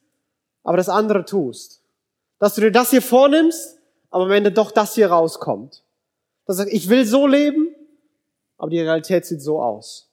aber 0.65 0.77
das 0.77 0.91
andere 0.91 1.25
tust. 1.25 1.83
Dass 2.39 2.55
du 2.55 2.61
dir 2.61 2.71
das 2.71 2.91
hier 2.91 3.01
vornimmst, 3.01 3.79
aber 4.11 4.25
am 4.25 4.31
Ende 4.33 4.53
doch 4.53 4.71
das 4.71 4.97
hier 4.97 5.11
rauskommt. 5.11 5.83
Dass 6.45 6.57
du 6.57 6.65
sagst, 6.65 6.75
ich 6.75 6.91
will 6.91 7.07
so 7.07 7.27
leben, 7.27 7.75
aber 8.59 8.69
die 8.69 8.81
Realität 8.81 9.25
sieht 9.25 9.41
so 9.41 9.63
aus. 9.63 10.11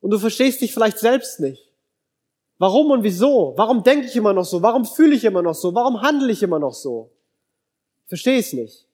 Und 0.00 0.12
du 0.12 0.20
verstehst 0.20 0.60
dich 0.60 0.72
vielleicht 0.72 1.00
selbst 1.00 1.40
nicht. 1.40 1.67
Warum 2.58 2.90
und 2.90 3.04
wieso? 3.04 3.54
Warum 3.56 3.84
denke 3.84 4.06
ich 4.06 4.16
immer 4.16 4.32
noch 4.32 4.44
so? 4.44 4.62
Warum 4.62 4.84
fühle 4.84 5.14
ich 5.14 5.24
immer 5.24 5.42
noch 5.42 5.54
so? 5.54 5.74
Warum 5.74 6.02
handle 6.02 6.30
ich 6.30 6.42
immer 6.42 6.58
noch 6.58 6.74
so? 6.74 7.10
Verstehe 8.06 8.38
es 8.38 8.52
nicht. 8.52 8.86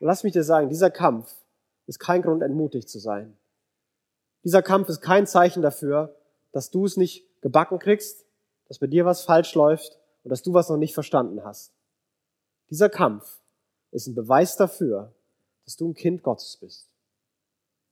Lass 0.00 0.22
mich 0.22 0.34
dir 0.34 0.44
sagen, 0.44 0.68
dieser 0.68 0.90
Kampf 0.90 1.34
ist 1.86 1.98
kein 1.98 2.22
Grund, 2.22 2.42
entmutigt 2.42 2.88
zu 2.88 2.98
sein. 2.98 3.36
Dieser 4.44 4.62
Kampf 4.62 4.88
ist 4.88 5.00
kein 5.00 5.26
Zeichen 5.26 5.62
dafür, 5.62 6.14
dass 6.52 6.70
du 6.70 6.84
es 6.84 6.96
nicht 6.96 7.24
gebacken 7.40 7.78
kriegst, 7.78 8.24
dass 8.68 8.78
bei 8.78 8.86
dir 8.86 9.04
was 9.04 9.22
falsch 9.22 9.54
läuft 9.54 9.98
und 10.24 10.30
dass 10.30 10.42
du 10.42 10.52
was 10.52 10.68
noch 10.68 10.76
nicht 10.76 10.94
verstanden 10.94 11.42
hast. 11.44 11.72
Dieser 12.70 12.90
Kampf 12.90 13.40
ist 13.90 14.06
ein 14.06 14.14
Beweis 14.14 14.56
dafür, 14.56 15.12
dass 15.64 15.76
du 15.76 15.88
ein 15.88 15.94
Kind 15.94 16.22
Gottes 16.22 16.58
bist. 16.60 16.88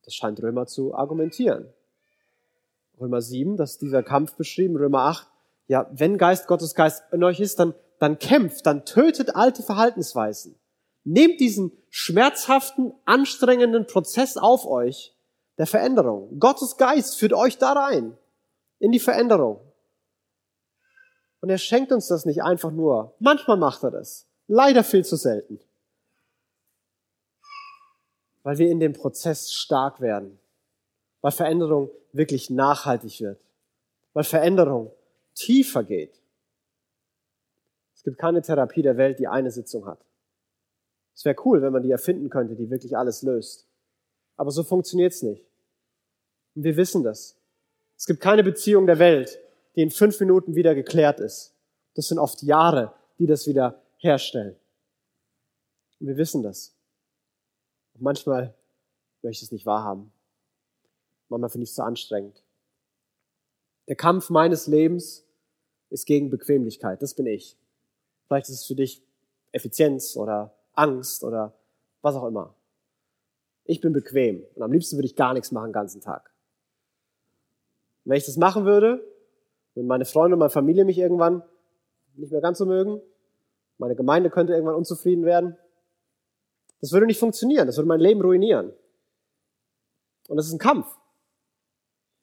Das 0.05 0.15
scheint 0.15 0.41
Römer 0.43 0.67
zu 0.67 0.95
argumentieren. 0.95 1.73
Römer 3.01 3.21
7, 3.21 3.57
das 3.57 3.73
ist 3.73 3.83
dieser 3.83 4.03
Kampf 4.03 4.35
beschrieben, 4.35 4.77
Römer 4.77 5.01
8, 5.01 5.29
ja, 5.69 5.89
wenn 5.93 6.19
Geist 6.19 6.47
Gottes 6.47 6.75
Geist 6.75 7.03
in 7.13 7.25
euch 7.25 7.41
ist, 7.41 7.59
dann, 7.59 7.75
dann 7.99 8.19
kämpft, 8.19 8.67
dann 8.67 8.85
tötet 8.85 9.35
alte 9.35 9.63
Verhaltensweisen. 9.63 10.55
Nehmt 11.05 11.41
diesen 11.41 11.73
schmerzhaften, 11.91 12.93
anstrengenden 13.05 13.87
Prozess 13.87 14.37
auf 14.37 14.67
euch 14.67 15.15
der 15.59 15.67
Veränderung. 15.67 16.39
Gottes 16.39 16.77
Geist 16.77 17.19
führt 17.19 17.33
euch 17.33 17.59
da 17.59 17.73
rein, 17.73 18.17
in 18.79 18.93
die 18.93 19.01
Veränderung. 19.01 19.61
Und 21.41 21.51
er 21.51 21.59
schenkt 21.59 21.93
uns 21.93 22.09
das 22.09 22.25
nicht 22.25 22.43
einfach 22.43 22.71
nur. 22.71 23.15
Manchmal 23.19 23.57
macht 23.57 23.83
er 23.83 23.91
das. 23.91 24.27
Leider 24.49 24.83
viel 24.83 25.05
zu 25.05 25.17
selten. 25.17 25.61
Weil 28.43 28.59
wir 28.59 28.71
in 28.71 28.81
dem 28.81 28.93
Prozess 28.93 29.53
stark 29.53 30.01
werden. 30.01 30.39
Weil 31.27 31.33
Veränderung 31.33 31.91
wirklich 32.13 32.51
nachhaltig 32.51 33.21
wird. 33.21 33.41
Weil 34.13 34.23
Veränderung 34.23 34.93
tiefer 35.35 35.83
geht. 35.83 36.23
Es 37.97 38.05
gibt 38.05 38.17
keine 38.17 38.43
Therapie 38.43 38.83
der 38.83 38.97
Welt, 38.97 39.19
die 39.19 39.27
eine 39.27 39.51
Sitzung 39.51 39.87
hat. 39.87 39.99
Es 41.17 41.25
wäre 41.25 41.35
cool, 41.45 41.63
wenn 41.63 41.73
man 41.73 41.83
die 41.83 41.91
erfinden 41.91 42.31
könnte, 42.31 42.55
die 42.55 42.71
wirklich 42.71 42.97
alles 42.97 43.23
löst. 43.23 43.67
Aber 44.37 44.53
so 44.53 44.63
funktioniert's 44.63 45.23
nicht. 45.23 45.45
Und 46.55 46.63
wir 46.63 46.77
wissen 46.77 47.03
das. 47.03 47.37
Es 47.97 48.07
gibt 48.07 48.21
keine 48.21 48.45
Beziehung 48.45 48.87
der 48.87 49.01
Welt, 49.01 49.41
die 49.75 49.83
in 49.83 49.91
fünf 49.91 50.21
Minuten 50.21 50.55
wieder 50.55 50.77
geklärt 50.77 51.19
ist. 51.19 51.57
Das 51.95 52.07
sind 52.07 52.21
oft 52.21 52.41
Jahre, 52.45 52.95
die 53.19 53.27
das 53.27 53.49
wieder 53.49 53.83
herstellen. 53.97 54.55
Und 55.99 56.07
wir 56.07 56.19
wissen 56.19 56.45
das. 56.45 56.73
Und 57.95 58.03
manchmal 58.03 58.55
möchte 59.23 59.43
ich 59.43 59.43
es 59.43 59.51
nicht 59.51 59.67
wahrhaben. 59.67 60.13
Manchmal 61.29 61.51
finde 61.51 61.65
ich 61.65 61.71
es 61.71 61.77
zu 61.77 61.83
anstrengend. 61.83 62.43
Der 63.89 63.97
Kampf 63.97 64.31
meines 64.31 64.67
Lebens 64.67 65.25
ist 65.91 66.07
gegen 66.07 66.31
Bequemlichkeit. 66.31 67.03
Das 67.03 67.15
bin 67.15 67.27
ich. 67.27 67.57
Vielleicht 68.27 68.49
ist 68.49 68.61
es 68.61 68.67
für 68.67 68.75
dich 68.75 69.03
Effizienz 69.53 70.17
oder 70.17 70.55
Angst 70.73 71.23
oder 71.25 71.55
was 72.03 72.17
auch 72.17 72.27
immer. 72.27 72.55
Ich 73.65 73.81
bin 73.81 73.93
bequem 73.93 74.45
und 74.55 74.63
am 74.63 74.73
liebsten 74.73 74.97
würde 74.97 75.07
ich 75.07 75.17
gar 75.17 75.35
nichts 75.35 75.51
machen 75.51 75.69
den 75.69 75.73
ganzen 75.73 76.01
Tag. 76.01 76.31
Und 78.05 78.11
wenn 78.11 78.19
ich 78.19 78.27
das 78.27 78.37
machen 78.37 78.65
würde, 78.65 79.05
wenn 79.75 79.87
meine 79.87 80.05
Freunde 80.05 80.35
und 80.35 80.41
meine 80.41 80.51
Familie 80.51 80.85
mich 80.85 80.99
irgendwann 80.99 81.43
nicht 82.15 82.33
mehr 82.33 82.41
ganz 82.41 82.59
so 82.59 82.67
mögen, 82.67 83.01
meine 83.79 83.97
Gemeinde 83.97 84.31
könnte 84.31 84.53
irgendwann 84.53 84.77
unzufrieden 84.77 85.25
werden, 85.25 85.57
das 86.81 86.93
würde 86.93 87.07
nicht 87.07 87.19
funktionieren, 87.19 87.67
das 87.67 87.77
würde 87.77 87.89
mein 87.89 88.01
Leben 88.01 88.21
ruinieren. 88.21 88.73
Und 90.29 90.39
es 90.39 90.47
ist 90.47 90.53
ein 90.53 90.59
Kampf. 90.59 90.87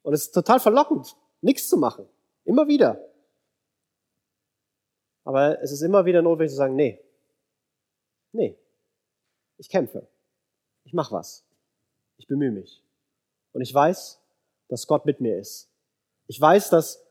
Und 0.04 0.14
es 0.14 0.26
ist 0.26 0.32
total 0.32 0.60
verlockend, 0.60 1.16
nichts 1.40 1.68
zu 1.68 1.76
machen. 1.76 2.08
Immer 2.44 2.68
wieder. 2.68 3.04
Aber 5.24 5.60
es 5.60 5.72
ist 5.72 5.80
immer 5.80 6.04
wieder 6.04 6.22
notwendig 6.22 6.52
zu 6.52 6.58
sagen, 6.58 6.76
nee, 6.76 7.04
Nee, 8.34 8.58
ich 9.58 9.68
kämpfe. 9.68 10.08
Ich 10.82 10.92
mache 10.92 11.14
was. 11.14 11.44
Ich 12.18 12.26
bemühe 12.26 12.50
mich. 12.50 12.82
Und 13.52 13.62
ich 13.62 13.72
weiß, 13.72 14.20
dass 14.68 14.88
Gott 14.88 15.06
mit 15.06 15.20
mir 15.20 15.38
ist. 15.38 15.70
Ich 16.26 16.40
weiß, 16.40 16.68
dass 16.70 17.06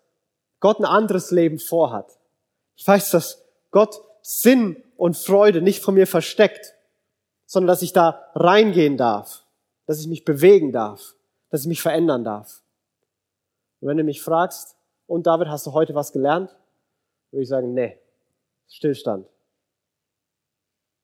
Gott 0.60 0.80
ein 0.80 0.86
anderes 0.86 1.32
Leben 1.32 1.60
vorhat. 1.60 2.20
Ich 2.76 2.86
weiß, 2.86 3.12
dass 3.12 3.42
Gott 3.72 4.02
Sinn 4.22 4.84
und 4.98 5.16
Freude 5.16 5.62
nicht 5.62 5.82
von 5.82 5.94
mir 5.96 6.08
versteckt, 6.08 6.76
sondern 7.46 7.68
dass 7.68 7.82
ich 7.82 7.94
da 7.94 8.30
reingehen 8.36 8.98
darf, 8.98 9.46
dass 9.86 10.02
ich 10.02 10.08
mich 10.08 10.26
bewegen 10.26 10.74
darf, 10.74 11.16
dass 11.52 11.62
ich 11.62 11.68
mich 11.68 11.82
verändern 11.82 12.26
darf. 12.26 12.63
Und 13.84 13.90
wenn 13.90 13.98
du 13.98 14.06
mich 14.06 14.22
fragst, 14.22 14.78
und 15.08 15.28
David, 15.28 15.50
hast 15.50 15.68
du 15.68 15.74
heute 15.74 15.94
was 15.94 16.14
gelernt? 16.14 16.58
Würde 17.32 17.44
ich 17.44 17.50
sagen, 17.50 17.74
nee, 17.74 18.00
Stillstand. 18.70 19.28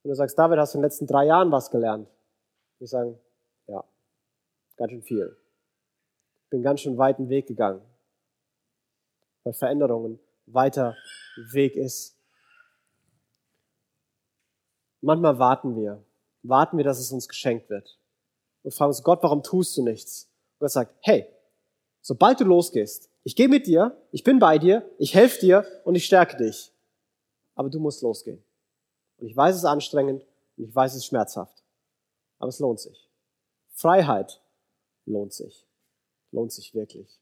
Wenn 0.01 0.11
du 0.11 0.15
sagst, 0.15 0.39
David, 0.39 0.59
hast 0.59 0.73
du 0.73 0.77
in 0.77 0.81
den 0.81 0.85
letzten 0.85 1.05
drei 1.05 1.25
Jahren 1.25 1.51
was 1.51 1.71
gelernt? 1.71 2.07
Ich 2.79 2.89
sagen, 2.89 3.19
ja, 3.67 3.83
ganz 4.77 4.91
schön 4.91 5.01
viel. 5.01 5.37
Ich 6.45 6.49
bin 6.51 6.63
ganz 6.63 6.79
schön 6.79 6.97
weiten 6.97 7.27
Weg 7.27 7.47
gegangen. 7.47 7.81
Weil 9.43 9.51
Veränderungen 9.51 10.17
weiter 10.45 10.95
Weg 11.51 11.75
ist. 11.75 12.17
Manchmal 15.01 15.37
warten 15.37 15.75
wir. 15.75 16.01
Warten 16.43 16.77
wir, 16.77 16.85
dass 16.85 16.99
es 16.99 17.11
uns 17.11 17.27
geschenkt 17.27 17.69
wird. 17.69 17.99
Und 18.63 18.73
fragen 18.73 18.91
uns, 18.91 19.03
Gott, 19.03 19.21
warum 19.21 19.43
tust 19.43 19.75
du 19.75 19.83
nichts? 19.83 20.31
Und 20.53 20.59
Gott 20.59 20.71
sagt, 20.71 20.95
hey, 21.01 21.27
sobald 22.09 22.39
du 22.39 22.43
losgehst, 22.43 23.07
ich 23.23 23.35
gehe 23.35 23.47
mit 23.47 23.67
dir, 23.67 23.95
ich 24.11 24.23
bin 24.23 24.39
bei 24.39 24.57
dir, 24.57 24.89
ich 24.97 25.13
helfe 25.13 25.39
dir 25.41 25.63
und 25.83 25.93
ich 25.93 26.05
stärke 26.05 26.37
dich. 26.37 26.73
Aber 27.53 27.69
du 27.69 27.79
musst 27.79 28.01
losgehen. 28.01 28.43
Und 29.17 29.27
ich 29.27 29.37
weiß, 29.37 29.53
es 29.53 29.61
ist 29.61 29.65
anstrengend 29.65 30.25
und 30.57 30.63
ich 30.63 30.75
weiß, 30.75 30.93
es 30.93 31.03
ist 31.03 31.05
schmerzhaft. 31.05 31.63
Aber 32.39 32.49
es 32.49 32.57
lohnt 32.57 32.79
sich. 32.79 33.11
Freiheit 33.73 34.41
lohnt 35.05 35.33
sich. 35.33 35.67
Lohnt 36.31 36.51
sich 36.51 36.73
wirklich. 36.73 37.19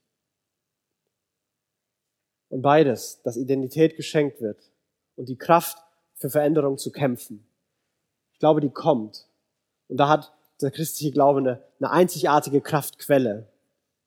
Und 2.47 2.61
beides, 2.61 3.21
dass 3.23 3.35
Identität 3.35 3.97
geschenkt 3.97 4.39
wird 4.39 4.71
und 5.17 5.27
die 5.27 5.37
Kraft 5.37 5.79
für 6.13 6.29
Veränderung 6.29 6.77
zu 6.77 6.93
kämpfen. 6.93 7.45
Ich 8.31 8.39
glaube, 8.39 8.61
die 8.61 8.69
kommt. 8.69 9.27
Und 9.89 9.97
da 9.97 10.07
hat 10.07 10.33
der 10.61 10.71
christliche 10.71 11.11
Glaube 11.11 11.39
eine, 11.39 11.61
eine 11.81 11.91
einzigartige 11.91 12.61
Kraftquelle. 12.61 13.49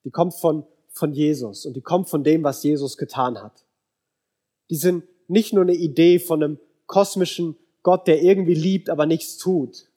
Die 0.04 0.10
kommt 0.10 0.34
von, 0.34 0.64
von 0.88 1.12
Jesus 1.12 1.66
und 1.66 1.74
die 1.74 1.82
kommt 1.82 2.08
von 2.08 2.24
dem, 2.24 2.42
was 2.42 2.62
Jesus 2.62 2.96
getan 2.96 3.42
hat. 3.42 3.64
Die 4.70 4.76
sind 4.76 5.04
nicht 5.28 5.52
nur 5.52 5.62
eine 5.62 5.74
Idee 5.74 6.18
von 6.18 6.42
einem 6.42 6.58
kosmischen 6.86 7.56
Gott, 7.82 8.06
der 8.06 8.22
irgendwie 8.22 8.54
liebt, 8.54 8.90
aber 8.90 9.06
nichts 9.06 9.36
tut, 9.38 9.88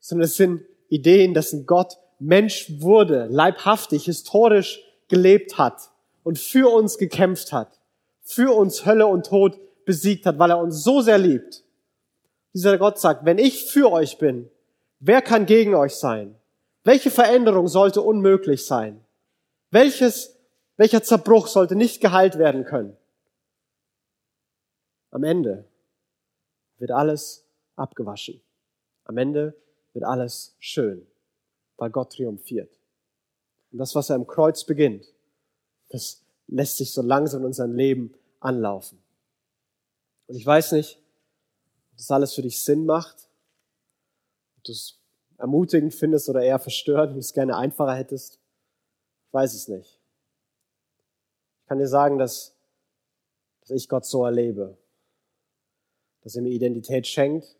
sondern 0.00 0.24
es 0.24 0.36
sind 0.36 0.62
Ideen, 0.88 1.34
dass 1.34 1.52
ein 1.52 1.66
Gott 1.66 1.96
Mensch 2.18 2.72
wurde, 2.78 3.26
leibhaftig, 3.30 4.04
historisch 4.04 4.80
gelebt 5.08 5.58
hat 5.58 5.90
und 6.22 6.38
für 6.38 6.72
uns 6.72 6.98
gekämpft 6.98 7.52
hat, 7.52 7.80
für 8.22 8.54
uns 8.54 8.86
Hölle 8.86 9.06
und 9.06 9.26
Tod 9.26 9.58
besiegt 9.84 10.26
hat, 10.26 10.38
weil 10.38 10.50
er 10.50 10.58
uns 10.58 10.84
so 10.84 11.00
sehr 11.00 11.18
liebt. 11.18 11.64
Dieser 12.54 12.78
Gott 12.78 12.98
sagt, 12.98 13.24
wenn 13.24 13.38
ich 13.38 13.64
für 13.64 13.90
euch 13.90 14.18
bin, 14.18 14.50
wer 15.00 15.22
kann 15.22 15.46
gegen 15.46 15.74
euch 15.74 15.94
sein? 15.94 16.36
Welche 16.84 17.10
Veränderung 17.10 17.66
sollte 17.68 18.02
unmöglich 18.02 18.66
sein? 18.66 19.04
Welches, 19.72 20.38
welcher 20.76 21.02
Zerbruch 21.02 21.46
sollte 21.46 21.74
nicht 21.74 22.02
geheilt 22.02 22.36
werden 22.36 22.64
können? 22.64 22.94
Am 25.10 25.24
Ende 25.24 25.64
wird 26.76 26.90
alles 26.90 27.46
abgewaschen. 27.74 28.42
Am 29.04 29.16
Ende 29.16 29.56
wird 29.94 30.04
alles 30.04 30.54
schön, 30.58 31.06
weil 31.78 31.88
Gott 31.88 32.12
triumphiert. 32.12 32.78
Und 33.70 33.78
das, 33.78 33.94
was 33.94 34.10
er 34.10 34.16
im 34.16 34.26
Kreuz 34.26 34.64
beginnt, 34.64 35.06
das 35.88 36.22
lässt 36.48 36.76
sich 36.76 36.92
so 36.92 37.00
langsam 37.00 37.40
in 37.40 37.46
unserem 37.46 37.74
Leben 37.74 38.14
anlaufen. 38.40 39.02
Und 40.26 40.36
ich 40.36 40.44
weiß 40.44 40.72
nicht, 40.72 40.98
ob 41.92 41.96
das 41.96 42.10
alles 42.10 42.34
für 42.34 42.42
dich 42.42 42.62
Sinn 42.62 42.84
macht, 42.84 43.26
ob 44.58 44.64
du 44.64 44.72
es 44.72 44.98
ermutigend 45.38 45.94
findest 45.94 46.28
oder 46.28 46.42
eher 46.42 46.58
verstört 46.58 47.12
und 47.12 47.18
es 47.18 47.32
gerne 47.32 47.56
einfacher 47.56 47.94
hättest. 47.94 48.41
Ich 49.32 49.34
weiß 49.34 49.54
es 49.54 49.66
nicht. 49.66 49.98
Ich 51.62 51.66
kann 51.66 51.78
dir 51.78 51.88
sagen, 51.88 52.18
dass, 52.18 52.54
dass 53.62 53.70
ich 53.70 53.88
Gott 53.88 54.04
so 54.04 54.26
erlebe, 54.26 54.76
dass 56.20 56.36
er 56.36 56.42
mir 56.42 56.50
Identität 56.50 57.06
schenkt. 57.06 57.56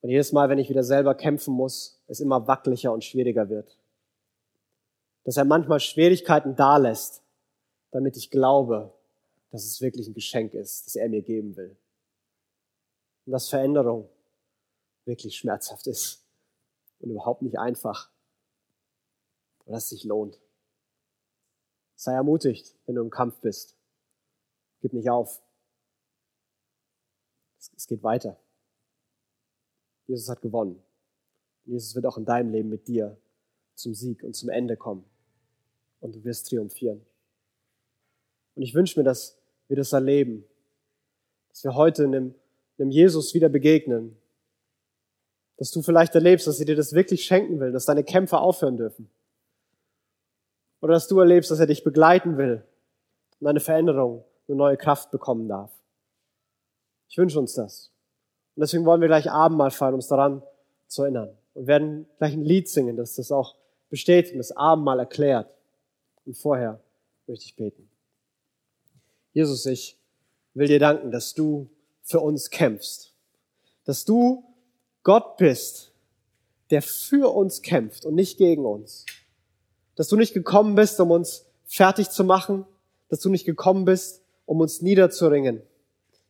Und 0.00 0.10
jedes 0.10 0.32
Mal, 0.32 0.48
wenn 0.48 0.58
ich 0.58 0.68
wieder 0.68 0.82
selber 0.82 1.14
kämpfen 1.14 1.54
muss, 1.54 2.02
es 2.08 2.18
immer 2.18 2.48
wackeliger 2.48 2.92
und 2.92 3.04
schwieriger 3.04 3.48
wird. 3.48 3.78
Dass 5.22 5.36
er 5.36 5.44
manchmal 5.44 5.78
Schwierigkeiten 5.78 6.56
dalässt, 6.56 7.22
damit 7.92 8.16
ich 8.16 8.32
glaube, 8.32 8.92
dass 9.52 9.64
es 9.64 9.80
wirklich 9.80 10.08
ein 10.08 10.14
Geschenk 10.14 10.52
ist, 10.52 10.84
das 10.84 10.96
er 10.96 11.08
mir 11.08 11.22
geben 11.22 11.56
will. 11.56 11.76
Und 13.24 13.30
dass 13.34 13.48
Veränderung 13.48 14.08
wirklich 15.04 15.36
schmerzhaft 15.36 15.86
ist 15.86 16.24
und 16.98 17.10
überhaupt 17.10 17.42
nicht 17.42 17.56
einfach. 17.56 18.10
Und 19.68 19.74
dass 19.74 19.84
es 19.84 19.90
sich 19.90 20.04
lohnt. 20.04 20.40
Sei 21.94 22.14
ermutigt, 22.14 22.74
wenn 22.86 22.94
du 22.94 23.02
im 23.02 23.10
Kampf 23.10 23.38
bist. 23.40 23.76
Gib 24.80 24.94
nicht 24.94 25.10
auf. 25.10 25.42
Es 27.76 27.86
geht 27.86 28.02
weiter. 28.02 28.40
Jesus 30.06 30.30
hat 30.30 30.40
gewonnen. 30.40 30.82
Jesus 31.66 31.94
wird 31.94 32.06
auch 32.06 32.16
in 32.16 32.24
deinem 32.24 32.50
Leben 32.50 32.70
mit 32.70 32.88
dir 32.88 33.18
zum 33.74 33.92
Sieg 33.92 34.22
und 34.22 34.34
zum 34.34 34.48
Ende 34.48 34.78
kommen. 34.78 35.04
Und 36.00 36.14
du 36.14 36.24
wirst 36.24 36.48
triumphieren. 36.48 37.04
Und 38.54 38.62
ich 38.62 38.74
wünsche 38.74 38.98
mir, 38.98 39.04
dass 39.04 39.36
wir 39.66 39.76
das 39.76 39.92
erleben. 39.92 40.46
Dass 41.50 41.62
wir 41.62 41.74
heute 41.74 42.04
einem, 42.04 42.34
einem 42.78 42.90
Jesus 42.90 43.34
wieder 43.34 43.50
begegnen. 43.50 44.16
Dass 45.58 45.70
du 45.72 45.82
vielleicht 45.82 46.14
erlebst, 46.14 46.46
dass 46.46 46.58
er 46.58 46.64
dir 46.64 46.76
das 46.76 46.94
wirklich 46.94 47.26
schenken 47.26 47.60
will, 47.60 47.70
dass 47.70 47.84
deine 47.84 48.02
Kämpfe 48.02 48.38
aufhören 48.38 48.78
dürfen. 48.78 49.10
Oder 50.80 50.94
dass 50.94 51.08
du 51.08 51.18
erlebst, 51.20 51.50
dass 51.50 51.60
er 51.60 51.66
dich 51.66 51.84
begleiten 51.84 52.36
will 52.36 52.64
und 53.40 53.46
eine 53.46 53.60
Veränderung, 53.60 54.24
eine 54.46 54.56
neue 54.56 54.76
Kraft 54.76 55.10
bekommen 55.10 55.48
darf. 55.48 55.72
Ich 57.08 57.18
wünsche 57.18 57.38
uns 57.38 57.54
das. 57.54 57.90
Und 58.54 58.60
deswegen 58.60 58.84
wollen 58.84 59.00
wir 59.00 59.08
gleich 59.08 59.30
Abendmahl 59.30 59.70
feiern, 59.70 59.94
um 59.94 59.98
uns 59.98 60.08
daran 60.08 60.42
zu 60.86 61.02
erinnern. 61.02 61.36
Und 61.54 61.66
werden 61.66 62.06
gleich 62.18 62.34
ein 62.34 62.44
Lied 62.44 62.68
singen, 62.68 62.96
das 62.96 63.14
das 63.14 63.32
auch 63.32 63.56
bestätigt 63.90 64.32
und 64.32 64.38
das 64.38 64.52
Abendmahl 64.52 64.98
erklärt. 64.98 65.48
Und 66.24 66.36
vorher 66.36 66.80
möchte 67.26 67.44
ich 67.46 67.56
beten. 67.56 67.88
Jesus, 69.32 69.66
ich 69.66 69.96
will 70.54 70.68
dir 70.68 70.78
danken, 70.78 71.10
dass 71.10 71.34
du 71.34 71.68
für 72.02 72.20
uns 72.20 72.50
kämpfst. 72.50 73.14
Dass 73.84 74.04
du 74.04 74.44
Gott 75.02 75.36
bist, 75.36 75.92
der 76.70 76.82
für 76.82 77.34
uns 77.34 77.62
kämpft 77.62 78.04
und 78.04 78.14
nicht 78.14 78.36
gegen 78.38 78.66
uns. 78.66 79.06
Dass 79.98 80.06
du 80.06 80.14
nicht 80.14 80.32
gekommen 80.32 80.76
bist, 80.76 81.00
um 81.00 81.10
uns 81.10 81.44
fertig 81.66 82.10
zu 82.10 82.22
machen, 82.22 82.64
dass 83.08 83.18
du 83.18 83.30
nicht 83.30 83.44
gekommen 83.44 83.84
bist, 83.84 84.22
um 84.46 84.60
uns 84.60 84.80
niederzuringen, 84.80 85.60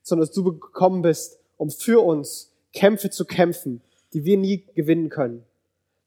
sondern 0.03 0.27
dass 0.27 0.35
du 0.35 0.43
gekommen 0.43 1.03
bist, 1.03 1.39
um 1.59 1.71
für 1.71 2.03
uns 2.03 2.51
Kämpfe 2.73 3.11
zu 3.11 3.27
kämpfen, 3.27 3.83
die 4.15 4.25
wir 4.25 4.39
nie 4.39 4.65
gewinnen 4.75 5.11
können. 5.11 5.45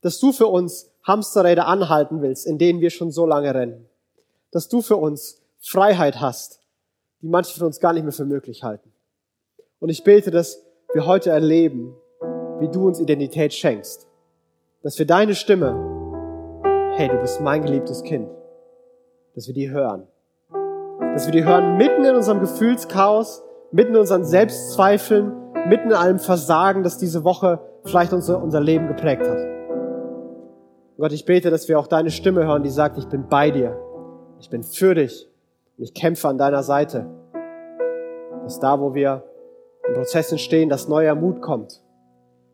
Dass 0.02 0.19
du 0.19 0.32
für 0.32 0.47
uns 0.47 0.89
Hamsterräder 1.04 1.67
anhalten 1.67 2.24
willst, 2.24 2.47
in 2.47 2.58
denen 2.58 2.82
wir 2.82 2.89
schon 2.89 3.12
so 3.12 3.28
lange 3.28 3.54
rennen. 3.54 3.86
Dass 4.50 4.67
du 4.67 4.82
für 4.82 4.97
uns 4.97 5.39
Freiheit 5.60 6.19
hast, 6.19 6.62
die 7.21 7.28
manche 7.28 7.56
von 7.60 7.67
uns 7.67 7.80
gar 7.80 7.93
nicht 7.93 8.02
mehr 8.02 8.12
für 8.12 8.26
möglich 8.26 8.63
halten. 8.63 8.91
Und 9.80 9.89
ich 9.89 10.04
bete, 10.04 10.32
dass 10.32 10.63
wir 10.93 11.06
heute 11.06 11.30
erleben, 11.30 11.95
wie 12.60 12.69
du 12.69 12.88
uns 12.88 13.00
Identität 13.00 13.54
schenkst. 13.54 14.08
Dass 14.82 14.97
wir 14.97 15.06
deine 15.06 15.36
Stimme, 15.36 15.90
hey, 16.93 17.08
du 17.08 17.17
bist 17.17 17.41
mein 17.41 17.62
geliebtes 17.62 18.04
Kind, 18.04 18.30
dass 19.36 19.47
wir 19.47 19.54
die 19.54 19.69
hören. 19.71 20.08
Dass 21.13 21.25
wir 21.25 21.32
die 21.32 21.45
hören 21.45 21.77
mitten 21.77 22.04
in 22.04 22.15
unserem 22.15 22.39
Gefühlschaos, 22.39 23.43
mitten 23.71 23.93
in 23.93 23.99
unseren 24.01 24.25
Selbstzweifeln, 24.25 25.32
mitten 25.67 25.89
in 25.89 25.95
allem 25.95 26.19
Versagen, 26.19 26.84
das 26.84 26.97
diese 26.97 27.23
Woche 27.23 27.60
vielleicht 27.86 28.13
unser, 28.13 28.41
unser 28.41 28.60
Leben 28.60 28.88
geprägt 28.88 29.27
hat. 29.27 29.38
Gott, 30.97 31.13
ich 31.13 31.25
bete, 31.25 31.49
dass 31.49 31.67
wir 31.67 31.80
auch 31.80 31.88
deine 31.88 32.12
Stimme 32.12 32.45
hören, 32.45 32.63
die 32.63 32.69
sagt, 32.69 32.97
ich 32.97 33.08
bin 33.08 33.27
bei 33.27 33.49
dir, 33.49 33.80
ich 34.39 34.49
bin 34.49 34.62
für 34.62 34.93
dich 34.93 35.27
und 35.77 35.86
ich 35.86 35.93
kämpfe 35.93 36.27
an 36.27 36.38
deiner 36.38 36.62
Seite. 36.62 37.08
Dass 38.43 38.60
da, 38.60 38.80
wo 38.80 38.93
wir 38.93 39.23
in 39.88 39.93
Prozessen 39.93 40.38
stehen, 40.38 40.69
dass 40.69 40.88
neuer 40.88 41.15
Mut 41.15 41.41
kommt, 41.41 41.82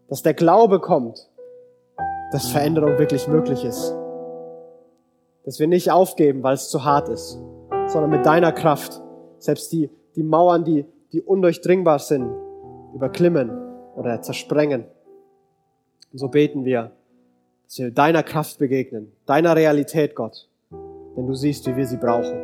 dass 0.07 0.21
der 0.21 0.33
Glaube 0.33 0.79
kommt, 0.79 1.29
dass 2.31 2.49
Veränderung 2.49 2.97
wirklich 2.99 3.27
möglich 3.27 3.65
ist. 3.65 3.93
Dass 5.47 5.59
wir 5.59 5.67
nicht 5.67 5.91
aufgeben, 5.91 6.43
weil 6.43 6.55
es 6.55 6.69
zu 6.69 6.83
hart 6.83 7.07
ist, 7.07 7.39
sondern 7.87 8.09
mit 8.09 8.25
deiner 8.25 8.51
Kraft 8.51 9.01
selbst 9.39 9.71
die, 9.71 9.89
die 10.17 10.23
Mauern, 10.23 10.65
die 10.65 10.85
die 11.13 11.21
undurchdringbar 11.21 11.99
sind, 11.99 12.29
überklimmen 12.93 13.49
oder 13.95 14.21
zersprengen. 14.21 14.83
Und 16.11 16.19
so 16.19 16.27
beten 16.27 16.65
wir, 16.65 16.91
dass 17.63 17.79
wir 17.79 17.91
deiner 17.91 18.23
Kraft 18.23 18.59
begegnen, 18.59 19.13
deiner 19.25 19.55
Realität, 19.55 20.15
Gott. 20.15 20.49
Denn 21.15 21.25
du 21.25 21.33
siehst, 21.33 21.65
wie 21.65 21.77
wir 21.77 21.87
sie 21.87 21.95
brauchen. 21.95 22.37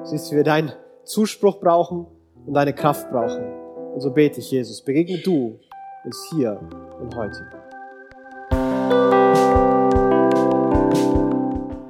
Du 0.00 0.06
siehst, 0.06 0.32
wie 0.32 0.36
wir 0.36 0.44
deinen 0.44 0.72
Zuspruch 1.04 1.60
brauchen 1.60 2.06
und 2.46 2.54
deine 2.54 2.72
Kraft 2.72 3.10
brauchen. 3.10 3.44
Und 3.92 4.00
so 4.00 4.12
bete 4.12 4.40
ich, 4.40 4.50
Jesus, 4.50 4.82
begegne 4.82 5.18
du 5.18 5.60
uns 6.04 6.26
hier 6.30 6.58
und 7.02 7.14
heute. 7.14 7.44